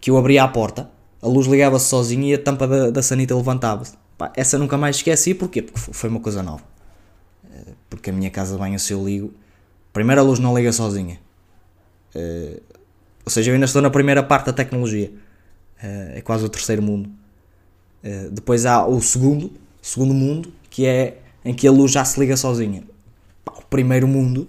que 0.00 0.10
eu 0.10 0.16
abria 0.16 0.42
a 0.42 0.48
porta, 0.48 0.90
a 1.20 1.28
luz 1.28 1.46
ligava-se 1.46 1.84
sozinha 1.84 2.30
e 2.30 2.34
a 2.34 2.42
tampa 2.42 2.66
da, 2.66 2.90
da 2.90 3.02
sanita 3.02 3.34
levantava-se. 3.34 3.92
Essa 4.34 4.56
nunca 4.58 4.78
mais 4.78 4.96
esqueci, 4.96 5.34
porquê? 5.34 5.60
Porque 5.60 5.78
foi 5.78 6.08
uma 6.08 6.20
coisa 6.20 6.42
nova 6.42 6.62
porque 7.90 8.10
a 8.10 8.12
minha 8.12 8.30
casa 8.30 8.54
de 8.54 8.58
banho, 8.58 8.78
se 8.78 8.92
eu 8.92 9.04
ligo, 9.04 9.34
primeiro 9.92 10.20
a 10.20 10.24
luz 10.24 10.38
não 10.38 10.56
liga 10.56 10.72
sozinha. 10.72 11.18
Uh, 12.14 12.60
ou 13.24 13.30
seja, 13.30 13.50
eu 13.50 13.54
ainda 13.54 13.66
estou 13.66 13.82
na 13.82 13.90
primeira 13.90 14.22
parte 14.22 14.46
da 14.46 14.52
tecnologia. 14.52 15.10
Uh, 15.82 16.16
é 16.16 16.20
quase 16.20 16.44
o 16.44 16.48
terceiro 16.48 16.82
mundo. 16.82 17.10
Uh, 18.02 18.30
depois 18.30 18.66
há 18.66 18.86
o 18.86 19.00
segundo, 19.00 19.52
segundo 19.80 20.14
mundo, 20.14 20.52
que 20.68 20.86
é 20.86 21.18
em 21.44 21.54
que 21.54 21.66
a 21.66 21.72
luz 21.72 21.92
já 21.92 22.04
se 22.04 22.18
liga 22.20 22.36
sozinha. 22.36 22.82
o 23.46 23.64
primeiro 23.66 24.06
mundo 24.06 24.48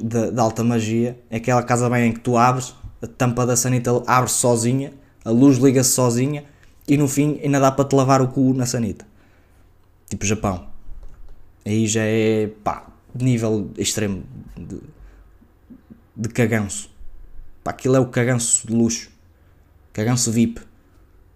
da 0.00 0.42
alta 0.42 0.62
magia 0.62 1.18
é 1.28 1.36
aquela 1.36 1.62
casa 1.62 1.88
banho 1.88 2.06
em 2.06 2.12
que 2.12 2.20
tu 2.20 2.36
abres, 2.36 2.74
a 3.02 3.06
tampa 3.06 3.44
da 3.44 3.56
sanita 3.56 3.90
abre-se 4.06 4.36
sozinha, 4.36 4.92
a 5.24 5.30
luz 5.30 5.58
liga-se 5.58 5.90
sozinha 5.90 6.44
e 6.86 6.96
no 6.96 7.08
fim 7.08 7.38
ainda 7.42 7.60
dá 7.60 7.70
para 7.70 7.84
te 7.84 7.94
lavar 7.94 8.22
o 8.22 8.28
cu 8.28 8.54
na 8.54 8.64
sanita. 8.64 9.06
Tipo 10.08 10.24
Japão. 10.24 10.66
Aí 11.64 11.86
já 11.86 12.02
é 12.02 12.48
pá, 12.64 12.86
nível 13.14 13.70
extremo 13.76 14.22
de, 14.56 14.80
de 16.18 16.28
caganço. 16.28 16.90
Pá, 17.62 17.70
aquilo 17.70 17.94
é 17.94 18.00
o 18.00 18.08
caganço 18.08 18.66
de 18.66 18.74
luxo. 18.74 19.10
Caganço 19.92 20.32
VIP. 20.32 20.60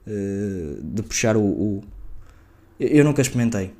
Uh, 0.04 0.82
de 0.82 1.02
puxar 1.04 1.36
o, 1.36 1.44
o, 1.44 1.84
Eu 2.80 3.04
nunca 3.04 3.22
experimentei. 3.22 3.72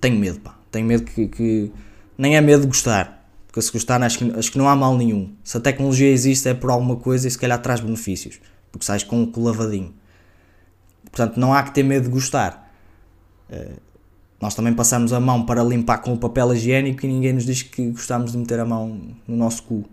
Tenho 0.00 0.16
medo, 0.18 0.38
pá. 0.38 0.56
Tenho 0.70 0.86
medo 0.86 1.04
que, 1.04 1.26
que. 1.26 1.72
Nem 2.16 2.36
é 2.36 2.40
medo 2.40 2.60
de 2.60 2.68
gostar. 2.68 3.28
Porque 3.46 3.60
se 3.60 3.72
gostar, 3.72 4.00
acho 4.02 4.18
que, 4.18 4.30
acho 4.38 4.52
que 4.52 4.58
não 4.58 4.68
há 4.68 4.76
mal 4.76 4.96
nenhum. 4.96 5.34
Se 5.42 5.56
a 5.56 5.60
tecnologia 5.60 6.08
existe 6.08 6.48
é 6.48 6.54
por 6.54 6.70
alguma 6.70 6.96
coisa 6.96 7.26
e 7.26 7.30
se 7.30 7.38
calhar 7.38 7.60
traz 7.60 7.80
benefícios. 7.80 8.38
Porque 8.70 8.86
sais 8.86 9.02
com 9.02 9.32
o 9.34 9.42
lavadinho. 9.42 9.92
Portanto, 11.10 11.40
não 11.40 11.52
há 11.52 11.62
que 11.64 11.74
ter 11.74 11.82
medo 11.82 12.04
de 12.04 12.10
gostar. 12.10 12.72
Uh, 13.50 13.87
nós 14.40 14.54
também 14.54 14.72
passamos 14.72 15.12
a 15.12 15.18
mão 15.18 15.44
para 15.44 15.62
limpar 15.64 15.98
com 15.98 16.12
o 16.12 16.18
papel 16.18 16.54
higiênico 16.54 17.04
e 17.04 17.08
ninguém 17.08 17.32
nos 17.32 17.44
diz 17.44 17.62
que 17.62 17.90
gostamos 17.90 18.32
de 18.32 18.38
meter 18.38 18.60
a 18.60 18.64
mão 18.64 19.16
no 19.26 19.36
nosso 19.36 19.64
cu. 19.64 19.84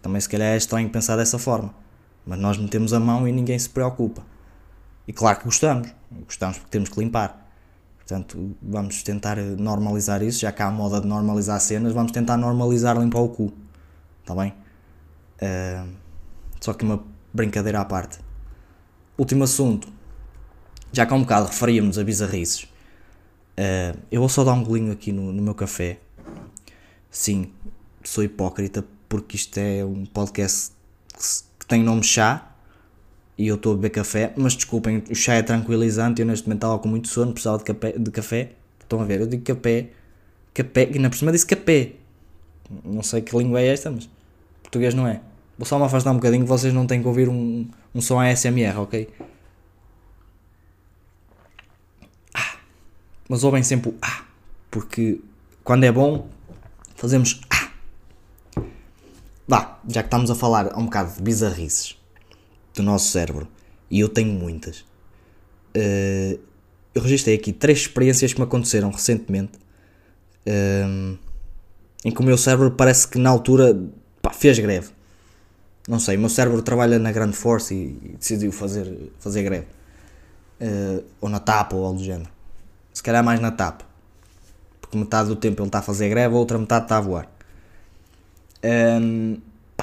Também 0.00 0.20
se 0.20 0.28
calhar 0.28 0.54
é 0.54 0.56
estranho 0.56 0.88
pensar 0.88 1.16
dessa 1.16 1.38
forma. 1.38 1.74
Mas 2.24 2.38
nós 2.38 2.58
metemos 2.58 2.92
a 2.92 3.00
mão 3.00 3.26
e 3.26 3.32
ninguém 3.32 3.58
se 3.58 3.68
preocupa. 3.68 4.22
E 5.06 5.12
claro 5.12 5.38
que 5.38 5.44
gostamos. 5.44 5.92
Gostamos 6.26 6.58
porque 6.58 6.70
temos 6.70 6.88
que 6.88 7.00
limpar. 7.00 7.42
Portanto, 7.98 8.56
vamos 8.62 9.02
tentar 9.02 9.36
normalizar 9.36 10.22
isso, 10.22 10.40
já 10.40 10.52
que 10.52 10.62
há 10.62 10.66
a 10.66 10.70
moda 10.70 11.00
de 11.00 11.06
normalizar 11.06 11.60
cenas, 11.60 11.92
vamos 11.92 12.12
tentar 12.12 12.36
normalizar 12.36 12.96
limpar 12.98 13.20
o 13.20 13.28
cu. 13.28 13.52
Está 14.20 14.34
bem? 14.34 14.54
Uh, 15.40 15.88
só 16.60 16.72
que 16.72 16.84
uma 16.84 17.02
brincadeira 17.32 17.80
à 17.80 17.84
parte. 17.84 18.18
Último 19.18 19.44
assunto. 19.44 19.88
Já 20.92 21.06
que 21.06 21.12
há 21.12 21.16
um 21.16 21.22
bocado 21.22 21.46
referíamos 21.46 21.98
a 21.98 22.04
bizarrices. 22.04 22.71
Uh, 23.58 23.98
eu 24.10 24.20
vou 24.20 24.28
só 24.28 24.44
dar 24.44 24.52
um 24.52 24.64
golinho 24.64 24.92
aqui 24.92 25.12
no, 25.12 25.32
no 25.32 25.42
meu 25.42 25.54
café. 25.54 25.98
Sim, 27.10 27.50
sou 28.02 28.24
hipócrita 28.24 28.84
porque 29.08 29.36
isto 29.36 29.58
é 29.58 29.84
um 29.84 30.06
podcast 30.06 30.72
que 31.58 31.66
tem 31.66 31.82
nome 31.82 32.02
chá 32.02 32.52
e 33.36 33.48
eu 33.48 33.56
estou 33.56 33.72
a 33.72 33.76
beber 33.76 33.90
café, 33.90 34.32
mas 34.36 34.54
desculpem, 34.54 35.02
o 35.10 35.14
chá 35.14 35.34
é 35.34 35.42
tranquilizante, 35.42 36.22
eu 36.22 36.26
neste 36.26 36.46
momento 36.46 36.58
estava 36.58 36.78
com 36.78 36.88
muito 36.88 37.08
sono, 37.08 37.32
precisava 37.32 37.58
de 37.58 37.64
café, 37.64 37.92
de 37.92 38.10
café. 38.10 38.52
Estão 38.80 39.00
a 39.00 39.04
ver, 39.04 39.20
eu 39.20 39.26
digo 39.26 39.42
café, 39.42 39.88
café, 40.52 40.88
e 40.92 40.98
na 40.98 41.10
por 41.10 41.16
cima 41.16 41.32
disse 41.32 41.46
café. 41.46 41.92
Não 42.84 43.02
sei 43.02 43.20
que 43.20 43.36
língua 43.36 43.60
é 43.60 43.66
esta, 43.66 43.90
mas 43.90 44.08
português 44.62 44.94
não 44.94 45.06
é. 45.06 45.20
Vou 45.58 45.66
só 45.66 45.78
me 45.78 45.84
afastar 45.84 46.12
um 46.12 46.14
bocadinho, 46.14 46.46
vocês 46.46 46.72
não 46.72 46.86
têm 46.86 47.02
que 47.02 47.08
ouvir 47.08 47.28
um, 47.28 47.66
um 47.94 48.00
som 48.00 48.20
ASMR, 48.20 48.78
ok? 48.80 49.08
Mas 53.32 53.44
ouvem 53.44 53.62
sempre 53.62 53.88
o 53.88 53.94
ah, 54.02 54.26
porque 54.70 55.18
quando 55.64 55.84
é 55.84 55.90
bom, 55.90 56.28
fazemos 56.94 57.40
ah. 57.48 57.70
Vá, 59.48 59.80
já 59.88 60.02
que 60.02 60.08
estamos 60.08 60.30
a 60.30 60.34
falar 60.34 60.76
um 60.76 60.84
bocado 60.84 61.14
de 61.14 61.22
bizarrices 61.22 61.96
do 62.74 62.82
nosso 62.82 63.10
cérebro, 63.10 63.48
e 63.90 64.00
eu 64.00 64.10
tenho 64.10 64.34
muitas, 64.34 64.80
uh, 64.80 66.38
eu 66.94 67.00
registrei 67.00 67.36
aqui 67.36 67.54
três 67.54 67.78
experiências 67.78 68.34
que 68.34 68.38
me 68.38 68.44
aconteceram 68.44 68.90
recentemente, 68.90 69.52
um, 70.86 71.16
em 72.04 72.10
que 72.10 72.20
o 72.20 72.22
meu 72.22 72.36
cérebro 72.36 72.72
parece 72.72 73.08
que 73.08 73.18
na 73.18 73.30
altura 73.30 73.74
pá, 74.20 74.30
fez 74.30 74.58
greve. 74.58 74.90
Não 75.88 75.98
sei, 75.98 76.18
o 76.18 76.20
meu 76.20 76.28
cérebro 76.28 76.60
trabalha 76.60 76.98
na 76.98 77.10
grande 77.10 77.34
força 77.34 77.72
e, 77.72 77.98
e 78.02 78.16
decidiu 78.18 78.52
fazer, 78.52 79.10
fazer 79.18 79.42
greve. 79.42 79.68
Uh, 80.60 81.02
ou 81.18 81.30
na 81.30 81.40
TAP 81.40 81.72
ou 81.72 81.86
algo 81.86 81.98
do 81.98 82.04
género. 82.04 82.41
Se 82.92 83.02
calhar 83.02 83.24
mais 83.24 83.40
na 83.40 83.50
TAP. 83.50 83.82
Porque 84.80 84.96
metade 84.96 85.28
do 85.28 85.36
tempo 85.36 85.62
ele 85.62 85.68
está 85.68 85.78
a 85.78 85.82
fazer 85.82 86.08
greve, 86.08 86.34
a 86.34 86.38
outra 86.38 86.58
metade 86.58 86.84
está 86.84 86.98
a 86.98 87.00
voar. 87.00 87.28
Um, 88.64 89.38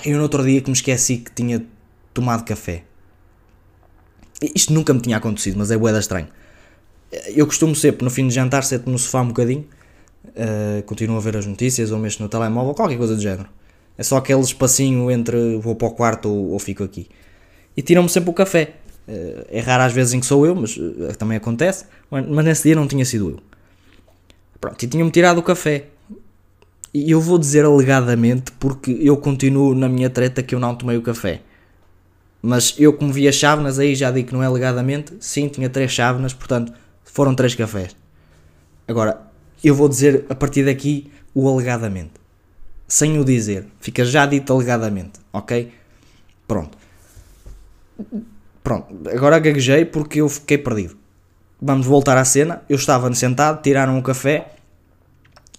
eu 0.06 0.18
no 0.18 0.24
outro 0.24 0.44
dia 0.44 0.62
que 0.62 0.70
me 0.70 0.76
esqueci 0.76 1.18
que 1.18 1.32
tinha 1.32 1.66
tomado 2.14 2.44
café. 2.46 2.84
Isto 4.56 4.74
nunca 4.74 4.94
me 4.94 5.02
tinha 5.02 5.18
acontecido, 5.18 5.58
mas 5.58 5.72
é 5.72 5.78
boeda 5.78 6.00
estranho. 6.00 6.28
Eu 7.28 7.46
costumo 7.46 7.76
sempre, 7.76 8.04
no 8.04 8.12
fim 8.12 8.28
de 8.28 8.34
jantar, 8.34 8.64
sento 8.64 8.90
no 8.90 8.98
sofá 8.98 9.22
um 9.22 9.30
bocadinho, 9.30 9.68
uh, 10.28 10.84
continuo 10.84 11.18
a 11.18 11.20
ver 11.20 11.36
as 11.36 11.46
notícias 11.46 11.92
ou 11.92 12.00
mexo 12.00 12.22
no 12.22 12.30
telemóvel, 12.30 12.74
qualquer 12.74 12.98
coisa 12.98 13.16
do 13.16 13.22
género. 13.22 13.50
É 13.98 14.04
só 14.04 14.18
aquele 14.18 14.40
espacinho 14.42 15.12
entre 15.12 15.58
vou 15.58 15.76
para 15.76 15.88
o 15.88 15.92
quarto 15.92 16.30
ou, 16.30 16.52
ou 16.52 16.60
fico 16.60 16.84
aqui. 16.84 17.10
E 17.76 17.82
tiram-me 17.82 18.10
sempre 18.10 18.30
o 18.30 18.34
café. 18.34 18.76
Uh, 19.10 19.46
é 19.50 19.60
raro 19.60 19.84
às 19.84 19.92
vezes 19.92 20.14
em 20.14 20.20
que 20.20 20.26
sou 20.28 20.46
eu, 20.46 20.54
mas 20.54 20.78
uh, 20.78 21.16
também 21.18 21.38
acontece. 21.38 21.86
Mas, 22.12 22.28
mas 22.28 22.46
nesse 22.46 22.64
dia 22.64 22.76
não 22.76 22.88
tinha 22.88 23.04
sido 23.04 23.32
eu. 23.32 23.40
Pronto, 24.62 24.84
e 24.84 24.88
tinham-me 24.88 25.12
tirado 25.12 25.40
o 25.40 25.44
café. 25.44 25.86
E 26.94 27.10
eu 27.10 27.20
vou 27.20 27.40
dizer 27.40 27.66
alegadamente 27.66 28.52
porque 28.54 28.92
eu 29.02 29.18
continuo 29.18 29.74
na 29.74 29.90
minha 29.90 30.10
treta 30.10 30.44
que 30.44 30.54
eu 30.54 30.60
não 30.60 30.76
tomei 30.76 30.96
o 30.96 31.02
café. 31.02 31.42
Mas 32.42 32.76
eu, 32.78 32.94
como 32.94 33.12
vi 33.12 33.28
as 33.28 33.36
chávenas, 33.36 33.80
aí 33.80 33.96
já 33.96 34.12
digo 34.12 34.28
que 34.30 34.34
não 34.34 34.44
é 34.44 34.46
alegadamente. 34.46 35.14
Sim, 35.20 35.48
tinha 35.48 35.70
três 35.70 35.92
chávenas, 35.92 36.34
portanto 36.34 36.72
foram 37.04 37.34
três 37.34 37.56
cafés. 37.56 37.96
Agora, 38.88 39.22
eu 39.64 39.74
vou 39.74 39.90
dizer 39.90 40.26
a 40.30 40.36
partir 40.36 40.66
daqui 40.66 41.12
o 41.34 41.50
alegadamente. 41.50 42.14
Sem 42.88 43.20
o 43.20 43.26
dizer. 43.26 43.66
Fica 43.80 44.06
já 44.06 44.26
dito 44.26 44.54
alegadamente, 44.54 45.20
ok? 45.34 45.72
Pronto. 46.48 46.78
Pronto, 48.70 49.10
agora 49.10 49.40
gaguejei 49.40 49.84
porque 49.84 50.22
eu 50.22 50.30
fiquei 50.30 50.60
perdido. 50.60 50.96
Vamos 51.60 51.88
voltar 51.88 52.18
à 52.18 52.24
cena. 52.24 52.62
Eu 52.70 52.76
estava 52.76 53.12
sentado, 53.16 53.64
tiraram 53.64 53.98
um 53.98 54.02
café 54.04 54.52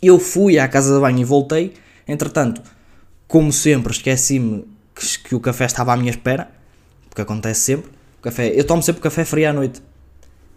eu 0.02 0.18
fui 0.20 0.60
à 0.60 0.68
casa 0.68 0.94
de 0.94 1.00
banho 1.00 1.18
e 1.18 1.24
voltei. 1.24 1.74
Entretanto, 2.06 2.62
como 3.28 3.52
sempre, 3.52 3.92
esqueci-me 3.92 4.64
que, 4.94 5.18
que, 5.18 5.34
o 5.34 5.40
café 5.40 5.64
estava 5.64 5.92
à 5.92 5.96
minha 5.96 6.10
espera, 6.10 6.50
porque 7.08 7.20
acontece 7.20 7.60
sempre. 7.60 7.90
O 8.18 8.22
café, 8.22 8.48
eu 8.48 8.64
tomo 8.64 8.80
sempre 8.80 9.02
café 9.02 9.24
frio 9.24 9.50
à 9.50 9.52
noite. 9.52 9.82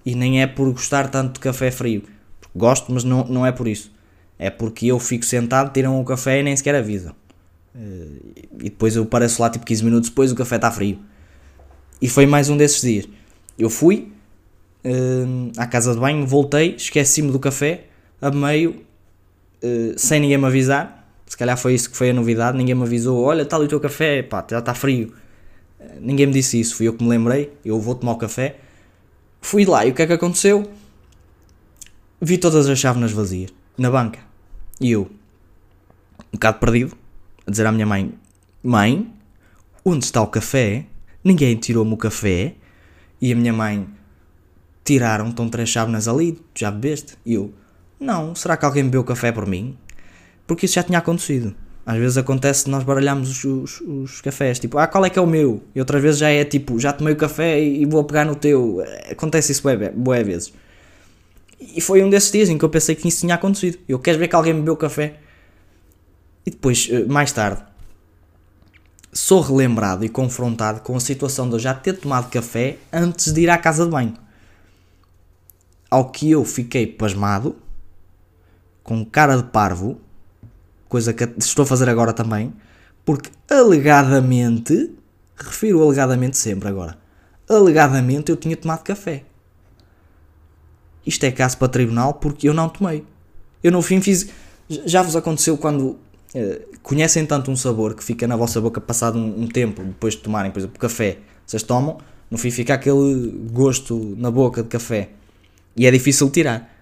E 0.05 0.13
nem 0.13 0.41
é 0.41 0.47
por 0.47 0.71
gostar 0.71 1.09
tanto 1.09 1.33
de 1.33 1.39
café 1.39 1.71
frio. 1.71 2.03
Gosto, 2.55 2.91
mas 2.93 3.03
não, 3.03 3.25
não 3.25 3.45
é 3.45 3.51
por 3.51 3.67
isso. 3.67 3.91
É 4.37 4.51
porque 4.51 4.85
eu 4.85 4.99
fico 4.99 5.25
sentado, 5.25 5.73
tiram 5.73 5.99
o 5.99 6.05
café 6.05 6.39
e 6.39 6.43
nem 6.43 6.55
sequer 6.55 6.75
avisam. 6.75 7.15
Eh, 7.75 8.43
e 8.59 8.69
depois 8.69 8.95
eu 8.95 9.05
pareço 9.05 9.41
lá 9.41 9.49
tipo 9.49 9.65
15 9.65 9.83
minutos 9.83 10.09
depois 10.09 10.31
o 10.31 10.35
café 10.35 10.57
está 10.57 10.71
frio. 10.71 10.99
E 12.03 12.09
foi 12.09 12.25
mais 12.25 12.49
um 12.49 12.57
desses 12.57 12.81
dias. 12.81 13.07
Eu 13.57 13.69
fui 13.69 14.11
uh, 14.83 15.51
à 15.55 15.65
casa 15.65 15.93
de 15.93 16.01
banho, 16.01 16.27
voltei, 16.27 16.75
esqueci-me 16.75 17.31
do 17.31 17.39
café, 17.39 17.85
a 18.21 18.29
meio 18.29 18.83
eh, 19.61 19.93
sem 19.95 20.19
ninguém 20.19 20.37
me 20.37 20.45
avisar. 20.45 21.07
Se 21.25 21.37
calhar 21.37 21.57
foi 21.57 21.73
isso 21.73 21.89
que 21.89 21.95
foi 21.95 22.09
a 22.09 22.13
novidade. 22.13 22.57
Ninguém 22.57 22.75
me 22.75 22.83
avisou: 22.83 23.23
olha, 23.23 23.43
está 23.43 23.55
ali 23.55 23.67
o 23.67 23.69
teu 23.69 23.79
café, 23.79 24.21
pá, 24.21 24.45
já 24.49 24.59
está 24.59 24.73
frio. 24.73 25.13
Uh, 25.79 25.83
ninguém 26.01 26.27
me 26.27 26.33
disse 26.33 26.59
isso. 26.59 26.75
Fui 26.75 26.89
eu 26.89 26.93
que 26.93 27.01
me 27.01 27.09
lembrei. 27.09 27.53
Eu 27.63 27.79
vou 27.79 27.95
tomar 27.95 28.11
o 28.11 28.17
café. 28.17 28.57
Fui 29.41 29.63
lá 29.63 29.85
e 29.85 29.91
o 29.91 29.93
que 29.93 30.01
é 30.01 30.07
que 30.07 30.11
aconteceu? 30.11 30.69
Vi 32.19 32.37
todas 32.37 32.67
as 32.67 32.77
chávenas 32.77 33.13
vazias 33.13 33.49
na 33.77 33.89
banca. 33.89 34.19
E 34.81 34.91
eu, 34.91 35.09
um 36.33 36.33
bocado 36.33 36.59
perdido, 36.59 36.97
a 37.47 37.51
dizer 37.51 37.65
à 37.65 37.71
minha 37.71 37.85
mãe: 37.85 38.13
Mãe, 38.61 39.09
onde 39.85 40.03
está 40.03 40.21
o 40.21 40.27
café? 40.27 40.85
Ninguém 41.23 41.55
tirou-me 41.55 41.93
o 41.93 41.97
café. 41.97 42.55
E 43.21 43.31
a 43.31 43.35
minha 43.35 43.53
mãe: 43.53 43.87
Tiraram, 44.83 45.29
estão 45.29 45.49
três 45.49 45.69
chávenas 45.69 46.07
ali, 46.07 46.39
já 46.53 46.69
bebeste? 46.69 47.15
E 47.25 47.35
eu: 47.35 47.53
não, 47.99 48.35
será 48.35 48.57
que 48.57 48.65
alguém 48.65 48.83
bebeu 48.83 49.03
café 49.03 49.31
por 49.31 49.47
mim? 49.47 49.77
Porque 50.45 50.65
isso 50.65 50.75
já 50.75 50.83
tinha 50.83 50.99
acontecido. 50.99 51.55
Às 51.85 51.97
vezes 51.97 52.17
acontece 52.17 52.69
nós 52.69 52.83
baralhamos 52.83 53.29
os, 53.29 53.43
os, 53.43 53.81
os, 53.81 54.21
cafés, 54.21 54.57
tipo, 54.57 54.77
ah, 54.77 54.87
qual 54.87 55.05
é 55.05 55.09
que 55.09 55.19
é 55.19 55.21
o 55.21 55.27
meu? 55.27 55.61
E 55.75 55.79
outras 55.79 56.01
vezes 56.01 56.19
já 56.19 56.29
é 56.29 56.45
tipo, 56.45 56.79
já 56.79 56.93
tomei 56.93 57.13
o 57.13 57.17
café 57.17 57.61
e, 57.61 57.85
vou 57.85 58.03
pegar 58.05 58.25
no 58.25 58.35
teu. 58.35 58.81
Acontece 59.11 59.51
isso 59.51 59.63
bué, 59.63 60.23
vezes. 60.23 60.53
E 61.59 61.81
foi 61.81 62.03
um 62.03 62.09
desses 62.09 62.31
dias 62.31 62.49
em 62.49 62.57
que 62.57 62.65
eu 62.65 62.69
pensei 62.69 62.95
que 62.95 63.07
isso 63.07 63.21
tinha 63.21 63.35
acontecido. 63.35 63.79
Eu 63.87 63.99
quero 63.99 64.17
ver 64.17 64.27
que 64.27 64.35
alguém 64.35 64.53
bebeu 64.53 64.75
café. 64.77 65.15
E 66.45 66.51
depois, 66.51 66.89
eh, 66.91 67.05
mais 67.05 67.31
tarde, 67.31 67.63
sou 69.13 69.41
relembrado 69.41 70.03
e 70.03 70.09
confrontado 70.09 70.81
com 70.81 70.95
a 70.95 70.99
situação 70.99 71.47
de 71.47 71.55
eu 71.55 71.59
já 71.59 71.73
ter 71.73 71.93
tomado 71.93 72.29
café 72.29 72.77
antes 72.91 73.31
de 73.31 73.41
ir 73.41 73.49
à 73.49 73.57
casa 73.57 73.85
de 73.85 73.91
banho. 73.91 74.13
Ao 75.89 76.09
que 76.09 76.31
eu 76.31 76.43
fiquei 76.43 76.87
pasmado 76.87 77.55
com 78.83 79.05
cara 79.05 79.37
de 79.37 79.43
parvo, 79.43 80.01
coisa 80.89 81.13
que 81.13 81.23
estou 81.37 81.63
a 81.63 81.65
fazer 81.65 81.87
agora 81.87 82.11
também, 82.11 82.53
porque 83.05 83.29
alegadamente, 83.49 84.91
refiro 85.35 85.81
alegadamente 85.83 86.37
sempre 86.37 86.67
agora, 86.67 86.97
alegadamente 87.47 88.31
eu 88.31 88.37
tinha 88.37 88.57
tomado 88.57 88.83
café. 88.83 89.23
Isto 91.05 91.25
é 91.25 91.31
caso 91.31 91.57
para 91.57 91.67
tribunal 91.67 92.15
porque 92.15 92.49
eu 92.49 92.53
não 92.53 92.69
tomei. 92.69 93.05
Eu 93.61 93.71
no 93.71 93.81
fim 93.81 94.01
fiz. 94.01 94.29
Já 94.69 95.01
vos 95.01 95.15
aconteceu 95.15 95.57
quando 95.57 95.99
eh, 96.33 96.61
conhecem 96.81 97.25
tanto 97.25 97.51
um 97.51 97.55
sabor 97.55 97.93
que 97.95 98.03
fica 98.03 98.27
na 98.27 98.35
vossa 98.35 98.59
boca 98.59 98.81
passado 98.81 99.17
um, 99.17 99.43
um, 99.43 99.47
tempo, 99.47 99.83
depois 99.83 100.15
de 100.15 100.21
tomarem, 100.21 100.51
por 100.51 100.59
exemplo, 100.59 100.79
café, 100.79 101.19
vocês 101.45 101.63
tomam, 101.63 101.97
no 102.29 102.37
fim 102.37 102.49
fica 102.49 102.73
aquele 102.73 103.31
gosto 103.51 104.15
na 104.17 104.31
boca 104.31 104.63
de 104.63 104.69
café. 104.69 105.09
E 105.75 105.85
é 105.85 105.91
difícil 105.91 106.29
tirar, 106.29 106.75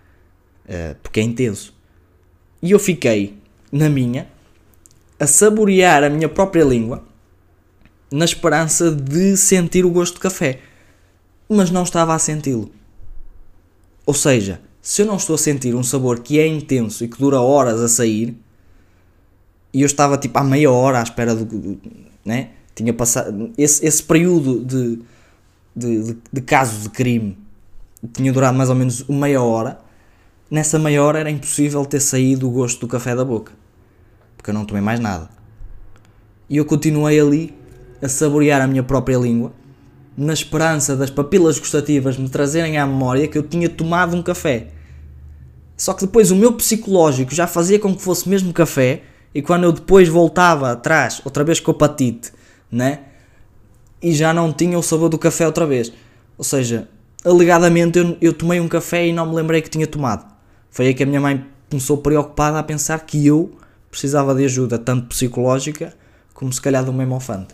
eh, 0.67 0.95
porque 1.01 1.19
é 1.19 1.23
intenso. 1.23 1.73
E 2.61 2.71
eu 2.71 2.79
fiquei, 2.79 3.37
na 3.71 3.89
minha, 3.89 4.27
a 5.19 5.27
saborear 5.27 6.03
a 6.03 6.09
minha 6.09 6.29
própria 6.29 6.63
língua, 6.63 7.03
na 8.11 8.25
esperança 8.25 8.91
de 8.91 9.37
sentir 9.37 9.85
o 9.85 9.89
gosto 9.89 10.15
de 10.15 10.19
café. 10.19 10.59
Mas 11.47 11.69
não 11.69 11.83
estava 11.83 12.13
a 12.13 12.19
senti-lo. 12.19 12.71
Ou 14.05 14.13
seja, 14.13 14.61
se 14.81 15.01
eu 15.01 15.05
não 15.05 15.17
estou 15.17 15.35
a 15.35 15.37
sentir 15.37 15.75
um 15.75 15.83
sabor 15.83 16.19
que 16.19 16.39
é 16.39 16.47
intenso 16.47 17.03
e 17.03 17.07
que 17.07 17.17
dura 17.19 17.39
horas 17.39 17.79
a 17.79 17.87
sair, 17.87 18.35
e 19.73 19.81
eu 19.81 19.85
estava 19.85 20.17
tipo 20.17 20.37
há 20.37 20.43
meia 20.43 20.71
hora 20.71 20.99
à 20.99 21.03
espera 21.03 21.35
do. 21.35 21.79
Né? 22.25 22.49
Tinha 22.75 22.93
passado. 22.93 23.51
Esse, 23.57 23.85
esse 23.85 24.03
período 24.03 24.63
de, 24.63 24.99
de, 25.75 26.03
de, 26.03 26.17
de 26.31 26.41
caso 26.41 26.81
de 26.81 26.89
crime 26.89 27.37
tinha 28.13 28.31
durado 28.33 28.57
mais 28.57 28.69
ou 28.69 28.75
menos 28.75 29.03
meia 29.07 29.41
hora 29.41 29.79
Nessa 30.51 30.77
meia 30.77 31.01
hora 31.01 31.17
era 31.17 31.31
impossível 31.31 31.85
ter 31.85 32.01
saído 32.01 32.45
o 32.45 32.51
gosto 32.51 32.81
do 32.81 32.87
café 32.89 33.15
da 33.15 33.23
boca, 33.23 33.53
porque 34.35 34.49
eu 34.49 34.53
não 34.53 34.65
tomei 34.65 34.83
mais 34.83 34.99
nada. 34.99 35.29
E 36.49 36.57
eu 36.57 36.65
continuei 36.65 37.17
ali 37.17 37.55
a 38.01 38.09
saborear 38.09 38.61
a 38.61 38.67
minha 38.67 38.83
própria 38.83 39.15
língua, 39.15 39.53
na 40.17 40.33
esperança 40.33 40.93
das 40.93 41.09
papilas 41.09 41.57
gustativas 41.57 42.17
me 42.17 42.27
trazerem 42.27 42.77
à 42.77 42.85
memória 42.85 43.29
que 43.29 43.37
eu 43.37 43.43
tinha 43.43 43.69
tomado 43.69 44.13
um 44.13 44.21
café. 44.21 44.67
Só 45.77 45.93
que 45.93 46.01
depois 46.05 46.31
o 46.31 46.35
meu 46.35 46.51
psicológico 46.51 47.33
já 47.33 47.47
fazia 47.47 47.79
com 47.79 47.95
que 47.95 48.01
fosse 48.01 48.27
mesmo 48.27 48.51
café, 48.51 49.03
e 49.33 49.41
quando 49.41 49.63
eu 49.63 49.71
depois 49.71 50.09
voltava 50.09 50.71
atrás, 50.71 51.21
outra 51.23 51.43
vez 51.43 51.59
com 51.59 51.71
o 51.71 51.75
apatite, 51.75 52.31
né? 52.71 52.99
E 54.01 54.13
já 54.13 54.33
não 54.33 54.51
tinha 54.51 54.77
o 54.77 54.83
sabor 54.83 55.09
do 55.09 55.17
café 55.17 55.45
outra 55.45 55.65
vez. 55.65 55.91
Ou 56.37 56.43
seja, 56.43 56.89
alegadamente 57.23 57.99
eu, 57.99 58.17
eu 58.19 58.33
tomei 58.33 58.59
um 58.59 58.67
café 58.67 59.07
e 59.07 59.13
não 59.13 59.27
me 59.27 59.35
lembrei 59.35 59.61
que 59.61 59.69
tinha 59.69 59.87
tomado. 59.87 60.25
Foi 60.69 60.87
aí 60.87 60.93
que 60.93 61.03
a 61.03 61.05
minha 61.05 61.21
mãe 61.21 61.45
começou 61.69 61.97
preocupada 61.97 62.59
a 62.59 62.63
pensar 62.63 62.99
que 63.05 63.25
eu 63.25 63.51
precisava 63.89 64.33
de 64.35 64.43
ajuda, 64.45 64.77
tanto 64.77 65.07
psicológica 65.07 65.93
como 66.33 66.51
se 66.51 66.59
calhar 66.59 66.83
de 66.83 66.89
um 66.89 66.93
memofante. 66.93 67.53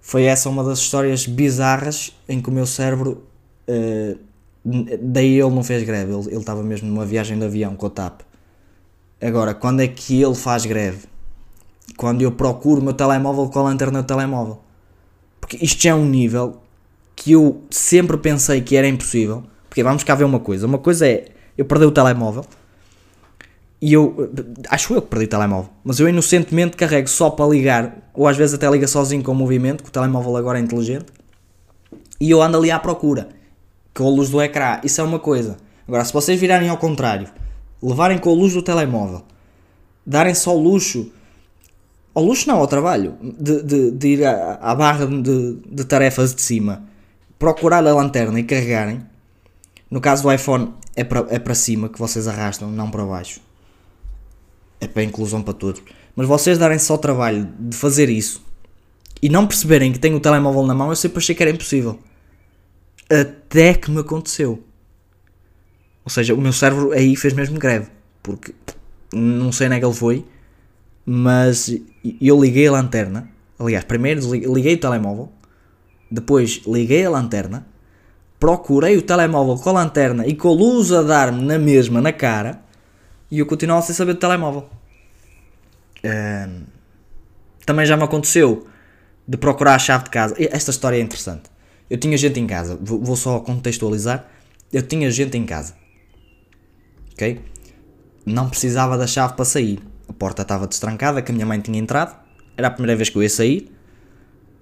Foi 0.00 0.24
essa 0.24 0.48
uma 0.48 0.64
das 0.64 0.80
histórias 0.80 1.26
bizarras 1.26 2.12
em 2.28 2.40
que 2.40 2.48
o 2.48 2.52
meu 2.52 2.66
cérebro. 2.66 3.24
Uh, 3.68 4.18
daí 4.64 5.38
ele 5.38 5.50
não 5.50 5.62
fez 5.62 5.82
greve, 5.84 6.12
ele 6.12 6.36
estava 6.36 6.62
mesmo 6.62 6.88
numa 6.88 7.06
viagem 7.06 7.38
de 7.38 7.44
avião 7.44 7.76
com 7.76 7.86
o 7.86 7.90
TAP. 7.90 8.22
Agora, 9.20 9.54
quando 9.54 9.80
é 9.80 9.88
que 9.88 10.22
ele 10.22 10.34
faz 10.34 10.64
greve? 10.64 11.06
Quando 11.96 12.22
eu 12.22 12.32
procuro 12.32 12.80
o 12.80 12.84
meu 12.84 12.94
telemóvel 12.94 13.48
com 13.48 13.58
a 13.58 13.62
lanterna 13.62 14.02
do 14.02 14.06
telemóvel. 14.06 14.60
Porque 15.40 15.58
isto 15.60 15.82
já 15.82 15.90
é 15.90 15.94
um 15.94 16.06
nível 16.06 16.60
que 17.14 17.32
eu 17.32 17.62
sempre 17.70 18.16
pensei 18.16 18.62
que 18.62 18.76
era 18.76 18.88
impossível. 18.88 19.44
Porque 19.68 19.82
vamos 19.82 20.02
cá 20.04 20.14
ver 20.14 20.24
uma 20.24 20.40
coisa: 20.40 20.66
uma 20.66 20.78
coisa 20.78 21.06
é 21.06 21.26
eu 21.58 21.64
perdi 21.66 21.84
o 21.84 21.90
telemóvel. 21.90 22.44
E 23.82 23.94
eu, 23.94 24.30
acho 24.68 24.92
eu 24.92 25.00
que 25.00 25.08
perdi 25.08 25.24
o 25.24 25.28
telemóvel, 25.28 25.70
mas 25.82 25.98
eu 25.98 26.08
inocentemente 26.08 26.76
carrego 26.76 27.08
só 27.08 27.30
para 27.30 27.46
ligar, 27.46 28.10
ou 28.12 28.28
às 28.28 28.36
vezes 28.36 28.54
até 28.54 28.70
liga 28.70 28.86
sozinho 28.86 29.22
com 29.22 29.32
o 29.32 29.34
movimento, 29.34 29.82
que 29.82 29.88
o 29.88 29.92
telemóvel 29.92 30.36
agora 30.36 30.58
é 30.58 30.62
inteligente, 30.62 31.06
e 32.20 32.30
eu 32.30 32.42
ando 32.42 32.58
ali 32.58 32.70
à 32.70 32.78
procura, 32.78 33.30
com 33.94 34.06
a 34.06 34.10
luz 34.10 34.28
do 34.28 34.42
ecrã, 34.42 34.80
isso 34.84 35.00
é 35.00 35.04
uma 35.04 35.18
coisa. 35.18 35.56
Agora, 35.88 36.04
se 36.04 36.12
vocês 36.12 36.38
virarem 36.38 36.68
ao 36.68 36.76
contrário, 36.76 37.28
levarem 37.82 38.18
com 38.18 38.30
a 38.30 38.34
luz 38.34 38.52
do 38.54 38.62
telemóvel, 38.62 39.22
darem 40.04 40.34
só 40.34 40.54
luxo, 40.54 41.10
ao 42.14 42.24
luxo 42.24 42.48
não, 42.48 42.56
ao 42.56 42.66
trabalho, 42.66 43.16
de, 43.20 43.62
de, 43.62 43.90
de 43.90 44.08
ir 44.08 44.24
à, 44.24 44.54
à 44.60 44.74
barra 44.74 45.06
de, 45.06 45.56
de 45.66 45.84
tarefas 45.84 46.34
de 46.34 46.42
cima, 46.42 46.84
procurar 47.38 47.86
a 47.86 47.94
lanterna 47.94 48.38
e 48.38 48.44
carregarem, 48.44 49.02
no 49.90 50.00
caso 50.00 50.22
do 50.22 50.32
iPhone 50.32 50.74
é 50.94 51.04
para, 51.04 51.26
é 51.30 51.54
cima 51.54 51.88
que 51.88 51.98
vocês 51.98 52.28
arrastam, 52.28 52.70
não 52.70 52.90
para 52.90 53.04
baixo 53.04 53.40
é 54.80 54.88
para 54.88 55.04
inclusão 55.04 55.42
para 55.42 55.54
todos. 55.54 55.82
Mas 56.16 56.26
vocês 56.26 56.58
darem 56.58 56.78
só 56.78 56.94
o 56.94 56.98
trabalho 56.98 57.48
de 57.58 57.76
fazer 57.76 58.08
isso 58.08 58.42
e 59.22 59.28
não 59.28 59.46
perceberem 59.46 59.92
que 59.92 59.98
tenho 59.98 60.16
o 60.16 60.20
telemóvel 60.20 60.66
na 60.66 60.74
mão, 60.74 60.88
eu 60.88 60.96
sempre 60.96 61.18
achei 61.18 61.34
que 61.34 61.42
era 61.42 61.52
impossível. 61.52 61.98
Até 63.08 63.74
que 63.74 63.90
me 63.90 64.00
aconteceu. 64.00 64.64
Ou 66.10 66.12
seja, 66.12 66.34
o 66.34 66.40
meu 66.40 66.52
cérebro 66.52 66.90
aí 66.90 67.14
fez 67.14 67.32
mesmo 67.32 67.56
greve. 67.56 67.86
Porque 68.20 68.52
não 69.14 69.52
sei 69.52 69.68
onde 69.68 69.76
é 69.76 69.78
que 69.78 69.86
ele 69.86 69.94
foi, 69.94 70.26
mas 71.06 71.72
eu 72.20 72.40
liguei 72.40 72.66
a 72.66 72.72
lanterna. 72.72 73.28
Aliás, 73.56 73.84
primeiro 73.84 74.20
liguei 74.34 74.74
o 74.74 74.80
telemóvel, 74.80 75.30
depois 76.10 76.62
liguei 76.66 77.06
a 77.06 77.10
lanterna, 77.10 77.64
procurei 78.40 78.96
o 78.96 79.02
telemóvel 79.02 79.54
com 79.54 79.70
a 79.70 79.72
lanterna 79.72 80.26
e 80.26 80.34
com 80.34 80.48
a 80.48 80.52
luz 80.52 80.90
a 80.90 81.02
dar-me 81.02 81.42
na 81.42 81.60
mesma 81.60 82.00
na 82.00 82.12
cara 82.12 82.60
e 83.30 83.38
eu 83.38 83.46
continuava 83.46 83.82
sem 83.82 83.94
saber 83.94 84.14
do 84.14 84.18
telemóvel. 84.18 84.68
Também 87.64 87.86
já 87.86 87.96
me 87.96 88.02
aconteceu 88.02 88.66
de 89.28 89.36
procurar 89.36 89.76
a 89.76 89.78
chave 89.78 90.04
de 90.04 90.10
casa. 90.10 90.34
Esta 90.38 90.72
história 90.72 90.96
é 90.96 91.00
interessante. 91.00 91.44
Eu 91.88 91.98
tinha 91.98 92.16
gente 92.18 92.40
em 92.40 92.48
casa, 92.48 92.76
vou 92.82 93.14
só 93.14 93.38
contextualizar. 93.38 94.26
Eu 94.72 94.82
tinha 94.82 95.08
gente 95.10 95.36
em 95.36 95.44
casa, 95.44 95.74
ok? 97.20 97.40
Não 98.24 98.48
precisava 98.48 98.96
da 98.96 99.06
chave 99.06 99.34
para 99.34 99.44
sair. 99.44 99.78
A 100.08 100.12
porta 100.12 100.42
estava 100.42 100.66
destrancada, 100.66 101.20
que 101.20 101.30
a 101.30 101.34
minha 101.34 101.46
mãe 101.46 101.60
tinha 101.60 101.78
entrado. 101.78 102.16
Era 102.56 102.68
a 102.68 102.70
primeira 102.70 102.96
vez 102.96 103.10
que 103.10 103.16
eu 103.16 103.22
ia 103.22 103.28
sair. 103.28 103.70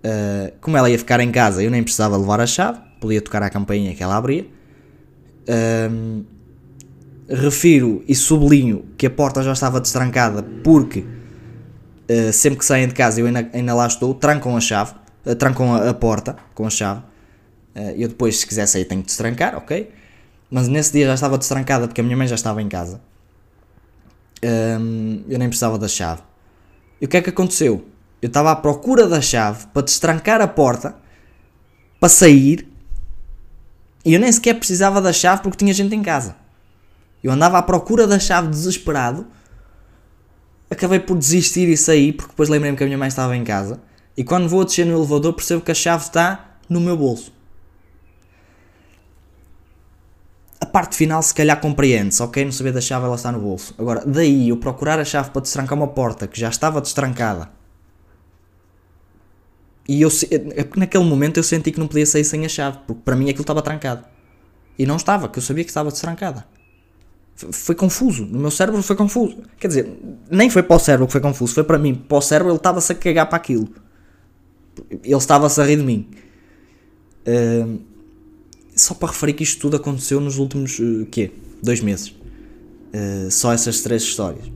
Uh, 0.05 0.53
como 0.61 0.77
ela 0.77 0.91
ia 0.91 0.99
ficar 0.99 1.21
em 1.21 1.31
casa, 1.31 1.63
eu 1.63 1.71
nem 1.71 1.83
precisava 1.83 2.17
levar 2.17 2.41
a 2.41 2.47
chave. 2.47 2.81
Podia 3.01 3.23
tocar 3.23 3.43
a 3.43 3.51
campainha 3.51 3.95
que 3.95 4.03
ela 4.03 4.17
abria. 4.17 4.47
Uh, 5.49 6.25
refiro 7.29 8.03
e 8.09 8.15
sublinho 8.15 8.87
que 8.97 9.07
a 9.07 9.11
porta 9.11 9.43
já 9.43 9.53
estava 9.53 9.81
destrancada 9.81 10.43
porque 10.65 11.01
uh, 11.01 12.33
sempre 12.33 12.59
que 12.59 12.65
saem 12.65 12.89
de 12.89 12.95
casa 12.95 13.21
eu 13.21 13.27
ainda, 13.27 13.51
ainda 13.53 13.75
lá 13.75 13.87
estou, 13.87 14.15
trancam 14.15 14.57
a 14.57 14.61
chave, 14.61 14.95
trancam 15.39 15.75
a, 15.75 15.91
a, 15.91 15.95
porta 15.95 16.37
com 16.55 16.67
a 16.67 16.71
chave. 16.71 17.03
Eu 17.97 18.09
depois, 18.09 18.39
se 18.39 18.47
quiser 18.47 18.67
sair, 18.67 18.85
tenho 18.87 19.03
que 19.03 19.07
destrancar, 19.07 19.57
ok? 19.57 19.89
Mas 20.51 20.69
nesse 20.69 20.93
dia 20.93 21.07
já 21.07 21.15
estava 21.15 21.37
destrancada 21.37 21.87
porque 21.87 22.01
a 22.01 22.05
minha 22.05 22.17
mãe 22.17 22.27
já 22.27 22.35
estava 22.35 22.63
em 22.63 22.69
casa. 22.69 23.01
Um, 24.43 25.25
eu 25.29 25.39
nem 25.39 25.49
precisava 25.49 25.79
da 25.79 25.89
chave. 25.89 26.23
E 27.01 27.05
o 27.05 27.09
que 27.09 27.17
é 27.17 27.23
que 27.23 27.31
aconteceu? 27.31 27.85
Eu 28.21 28.29
estava 28.29 28.51
à 28.51 28.57
procura 28.57 29.07
da 29.07 29.21
chave 29.21 29.67
para 29.69 29.83
destrancar 29.83 30.41
a 30.41 30.49
porta 30.49 30.97
para 32.01 32.09
sair 32.09 32.69
e 34.05 34.15
eu 34.15 34.21
nem 34.21 34.31
sequer 34.33 34.55
precisava 34.55 35.01
da 35.01 35.13
chave 35.13 35.43
porque 35.43 35.59
tinha 35.59 35.75
gente 35.75 35.95
em 35.95 36.03
casa. 36.03 36.37
Eu 37.23 37.33
andava 37.33 37.59
à 37.59 37.63
procura 37.63 38.07
da 38.07 38.19
chave 38.19 38.49
desesperado. 38.49 39.27
Acabei 40.71 41.01
por 41.01 41.17
desistir 41.17 41.69
e 41.69 41.77
sair, 41.77 42.13
porque 42.13 42.31
depois 42.31 42.49
lembrei-me 42.49 42.77
que 42.77 42.83
a 42.83 42.87
minha 42.87 42.99
mãe 42.99 43.09
estava 43.09 43.37
em 43.37 43.43
casa. 43.43 43.81
E 44.17 44.23
quando 44.23 44.49
vou 44.49 44.65
descer 44.65 44.87
no 44.87 44.97
elevador, 44.97 45.33
percebo 45.33 45.63
que 45.63 45.71
a 45.71 45.75
chave 45.75 46.05
está 46.05 46.57
no 46.69 46.81
meu 46.81 46.97
bolso. 46.97 47.33
A 50.58 50.58
parte 50.69 50.97
final, 50.97 51.23
se 51.23 51.35
calhar, 51.35 51.61
compreende-se. 51.61 52.23
Ok, 52.23 52.45
não 52.45 52.53
sabia 52.53 52.73
da 52.73 52.81
chave, 52.81 53.07
ela 53.07 53.17
está 53.17 53.33
no 53.33 53.41
bolso. 53.41 53.75
Agora, 53.79 54.05
daí 54.07 54.51
eu 54.51 54.57
procurar 54.57 54.99
a 54.99 55.05
chave 55.05 55.31
para 55.31 55.43
destrancar 55.43 55.77
uma 55.77 55.89
porta 55.89 56.27
que 56.27 56.39
já 56.39 56.49
estava 56.49 56.81
destrancada. 56.81 57.51
E 59.89 60.03
eu, 60.03 60.11
naquele 60.77 61.05
momento 61.05 61.39
eu 61.39 61.43
senti 61.43 61.73
que 61.73 61.81
não 61.81 61.87
podia 61.87 62.05
sair 62.05 62.25
sem 62.25 62.45
a 62.45 62.49
chave, 62.49 62.79
porque 62.87 63.03
para 63.03 63.17
mim 63.17 63.31
aquilo 63.31 63.43
estava 63.43 63.63
trancado. 63.63 64.05
E 64.79 64.87
não 64.87 64.97
estava, 64.97 65.29
que 65.29 65.39
eu 65.39 65.43
sabia 65.43 65.65
que 65.65 65.71
estava 65.71 65.91
destrancada 65.91 66.47
foi 67.53 67.75
confuso. 67.75 68.27
No 68.27 68.41
meu 68.41 68.51
cérebro 68.51 68.83
foi 68.83 68.97
confuso. 68.97 69.37
Quer 69.59 69.69
dizer, 69.69 69.99
nem 70.31 70.51
foi 70.51 70.63
para 70.63 70.77
o 70.77 70.79
cérebro 70.79 71.07
que 71.07 71.13
foi 71.13 71.21
confuso, 71.21 71.55
foi 71.55 71.65
para 71.65 71.79
mim. 71.79 71.95
Para 71.95 72.19
o 72.19 72.21
cérebro 72.21 72.51
ele 72.51 72.57
estava-se 72.57 72.91
a 72.93 72.95
cagar 72.95 73.29
para 73.29 73.37
aquilo. 73.37 73.69
Ele 74.91 75.15
estava-se 75.15 75.61
a 75.61 75.65
rir 75.65 75.77
de 75.77 75.85
mim. 75.85 76.09
Uh, 77.27 77.81
só 78.79 78.95
para 78.95 79.09
referir 79.09 79.35
que 79.35 79.43
isto 79.43 79.61
tudo 79.61 79.77
aconteceu 79.77 80.21
nos 80.21 80.39
últimos, 80.39 80.79
uh, 80.79 81.07
quê? 81.11 81.33
Dois 81.63 81.81
meses. 81.81 82.09
Uh, 82.09 83.31
só 83.31 83.53
essas 83.53 83.81
três 83.81 84.03
histórias. 84.03 84.51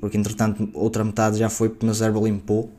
Porque 0.00 0.16
entretanto 0.16 0.68
outra 0.72 1.04
metade 1.04 1.38
já 1.38 1.50
foi 1.50 1.68
porque 1.68 1.84
o 1.84 1.86
meu 1.86 1.94
cérebro 1.94 2.24
limpou 2.24 2.72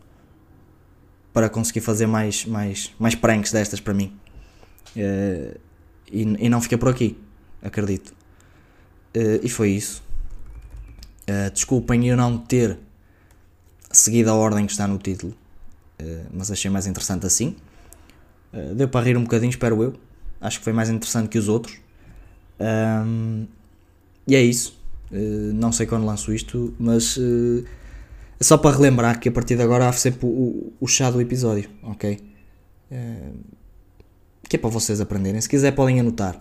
para 1.33 1.49
conseguir 1.49 1.81
fazer 1.81 2.07
mais, 2.07 2.45
mais, 2.45 2.91
mais 2.99 3.15
pranks 3.15 3.51
destas 3.51 3.79
para 3.79 3.93
mim. 3.93 4.13
Uh, 4.95 5.57
e, 6.11 6.21
e 6.21 6.49
não 6.49 6.59
fiquei 6.61 6.77
por 6.77 6.89
aqui, 6.89 7.17
acredito. 7.61 8.09
Uh, 9.15 9.39
e 9.43 9.49
foi 9.49 9.71
isso. 9.71 10.03
Uh, 11.23 11.51
desculpem 11.53 12.07
eu 12.07 12.17
não 12.17 12.37
ter 12.37 12.77
seguido 13.91 14.29
a 14.29 14.33
ordem 14.33 14.65
que 14.65 14.71
está 14.71 14.87
no 14.87 14.97
título, 14.97 15.35
mas 16.33 16.49
achei 16.49 16.71
mais 16.71 16.87
interessante 16.87 17.27
assim. 17.27 17.55
deu 18.75 18.87
para 18.87 19.05
rir 19.05 19.17
um 19.17 19.21
bocadinho, 19.21 19.51
espero 19.51 19.83
eu. 19.83 19.93
Acho 20.41 20.57
que 20.57 20.63
foi 20.63 20.73
mais 20.73 20.89
interessante 20.89 21.29
que 21.29 21.37
os 21.37 21.47
outros. 21.47 21.77
Um, 22.59 23.45
e 24.27 24.35
é 24.35 24.41
isso. 24.41 24.79
não 25.53 25.71
sei 25.71 25.85
quando 25.85 26.05
lanço 26.05 26.33
isto, 26.33 26.73
mas 26.79 27.17
é 28.39 28.43
só 28.43 28.57
para 28.57 28.75
relembrar 28.75 29.19
que 29.19 29.29
a 29.29 29.31
partir 29.31 29.55
de 29.55 29.61
agora 29.61 29.87
há 29.87 29.93
sempre 29.93 30.25
o, 30.25 30.73
o 30.79 30.87
chá 30.87 31.11
do 31.11 31.21
episódio, 31.21 31.69
ok? 31.83 32.19
que 34.51 34.57
é 34.57 34.59
para 34.59 34.69
vocês 34.69 34.99
aprenderem. 34.99 35.39
Se 35.39 35.47
quiser, 35.47 35.71
podem 35.71 36.01
anotar. 36.01 36.35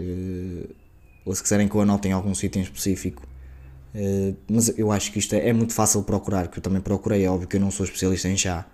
Uh, 0.00 0.68
ou 1.24 1.32
se 1.32 1.40
quiserem 1.40 1.68
que 1.68 1.76
eu 1.76 1.80
anote 1.80 2.08
em 2.08 2.12
algum 2.12 2.34
sítio 2.34 2.58
em 2.58 2.62
específico. 2.62 3.22
Uh, 3.94 4.36
mas 4.50 4.76
eu 4.76 4.90
acho 4.90 5.12
que 5.12 5.20
isto 5.20 5.32
é, 5.32 5.50
é, 5.50 5.52
muito 5.52 5.72
fácil 5.72 6.00
de 6.00 6.06
procurar, 6.06 6.48
que 6.48 6.58
eu 6.58 6.62
também 6.62 6.82
procurei, 6.82 7.24
é 7.24 7.30
óbvio 7.30 7.46
que 7.46 7.56
eu 7.56 7.60
não 7.60 7.70
sou 7.70 7.84
especialista 7.84 8.28
em 8.28 8.36
chá, 8.36 8.66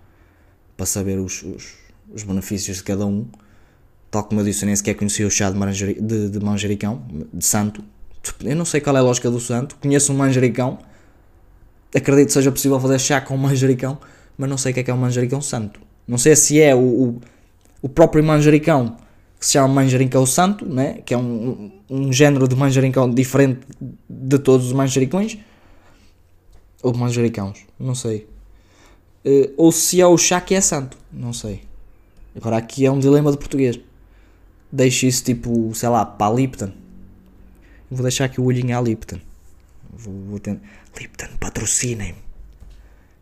para 0.75 0.87
saber 0.87 1.19
os, 1.19 1.43
os, 1.43 1.75
os 2.11 2.23
benefícios 2.23 2.77
de 2.77 2.83
cada 2.83 3.05
um. 3.05 3.27
Tal 4.13 4.23
como 4.25 4.41
eu 4.41 4.45
disse, 4.45 4.63
eu 4.63 4.67
nem 4.67 4.75
sequer 4.75 4.93
conhecia 4.93 5.25
o 5.25 5.31
chá 5.31 5.49
de, 5.49 5.57
manjeri, 5.57 5.99
de, 5.99 6.29
de 6.29 6.39
manjericão, 6.39 7.01
de 7.33 7.43
santo. 7.43 7.83
Eu 8.43 8.55
não 8.55 8.63
sei 8.63 8.79
qual 8.79 8.95
é 8.95 8.99
a 8.99 9.01
lógica 9.01 9.27
do 9.31 9.39
santo, 9.39 9.75
conheço 9.81 10.13
um 10.13 10.15
manjericão, 10.15 10.77
acredito 11.95 12.27
que 12.27 12.33
seja 12.33 12.51
possível 12.51 12.79
fazer 12.79 12.99
chá 12.99 13.19
com 13.19 13.35
manjericão, 13.35 13.97
mas 14.37 14.47
não 14.47 14.55
sei 14.55 14.69
o 14.71 14.75
que 14.75 14.81
é 14.81 14.83
que 14.83 14.91
é 14.91 14.93
um 14.93 14.97
manjericão 14.97 15.41
santo. 15.41 15.79
Não 16.07 16.19
sei 16.19 16.35
se 16.35 16.61
é 16.61 16.75
o, 16.75 16.79
o, 16.79 17.21
o 17.81 17.89
próprio 17.89 18.23
manjericão 18.23 18.97
que 19.39 19.47
se 19.47 19.53
chama 19.53 19.67
manjericão 19.69 20.27
santo, 20.27 20.63
né? 20.63 20.99
que 21.03 21.15
é 21.15 21.17
um, 21.17 21.71
um 21.89 22.13
género 22.13 22.47
de 22.47 22.55
manjericão 22.55 23.09
diferente 23.09 23.61
de 24.07 24.37
todos 24.37 24.67
os 24.67 24.73
manjericões, 24.73 25.39
ou 26.83 26.95
manjericãos, 26.95 27.65
não 27.79 27.95
sei. 27.95 28.27
Uh, 29.25 29.51
ou 29.57 29.71
se 29.71 29.99
é 29.99 30.05
o 30.05 30.15
chá 30.19 30.39
que 30.39 30.53
é 30.53 30.61
santo, 30.61 30.99
não 31.11 31.33
sei. 31.33 31.63
Agora 32.35 32.57
aqui 32.57 32.85
é 32.85 32.91
um 32.91 32.99
dilema 32.99 33.31
de 33.31 33.39
português. 33.39 33.79
Deixo 34.73 35.05
isso 35.05 35.23
tipo, 35.23 35.71
sei 35.75 35.87
lá, 35.87 36.03
para 36.03 36.33
a 36.33 36.35
Lipton. 36.35 36.73
Vou 37.91 38.01
deixar 38.01 38.25
aqui 38.25 38.41
o 38.41 38.45
olhinho 38.45 38.75
à 38.75 38.81
Lipton. 38.81 39.19
Vou, 39.91 40.19
vou 40.25 40.39
tentar. 40.39 40.67
Lipton, 40.99 41.37
patrocinem-me. 41.39 42.17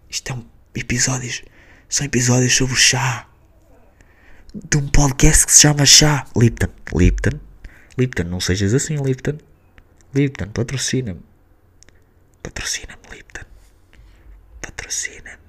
Isto 0.10 0.32
é 0.32 0.36
um 0.36 0.46
episódios. 0.74 1.44
São 1.90 2.06
episódios 2.06 2.56
sobre 2.56 2.78
chá 2.78 3.28
de 4.54 4.78
um 4.78 4.88
podcast 4.88 5.46
que 5.46 5.52
se 5.52 5.60
chama 5.60 5.86
Chá 5.86 6.26
Lipton. 6.38 6.70
Lipton? 6.96 7.38
Lipton, 7.98 8.24
não 8.24 8.40
sejas 8.40 8.74
assim, 8.74 8.96
Lipton. 8.96 9.38
Lipton, 10.16 10.48
patrocina-me. 10.54 11.20
Patrocina-me, 12.42 13.18
Lipton. 13.18 13.46
Patrocina-me. 14.62 15.41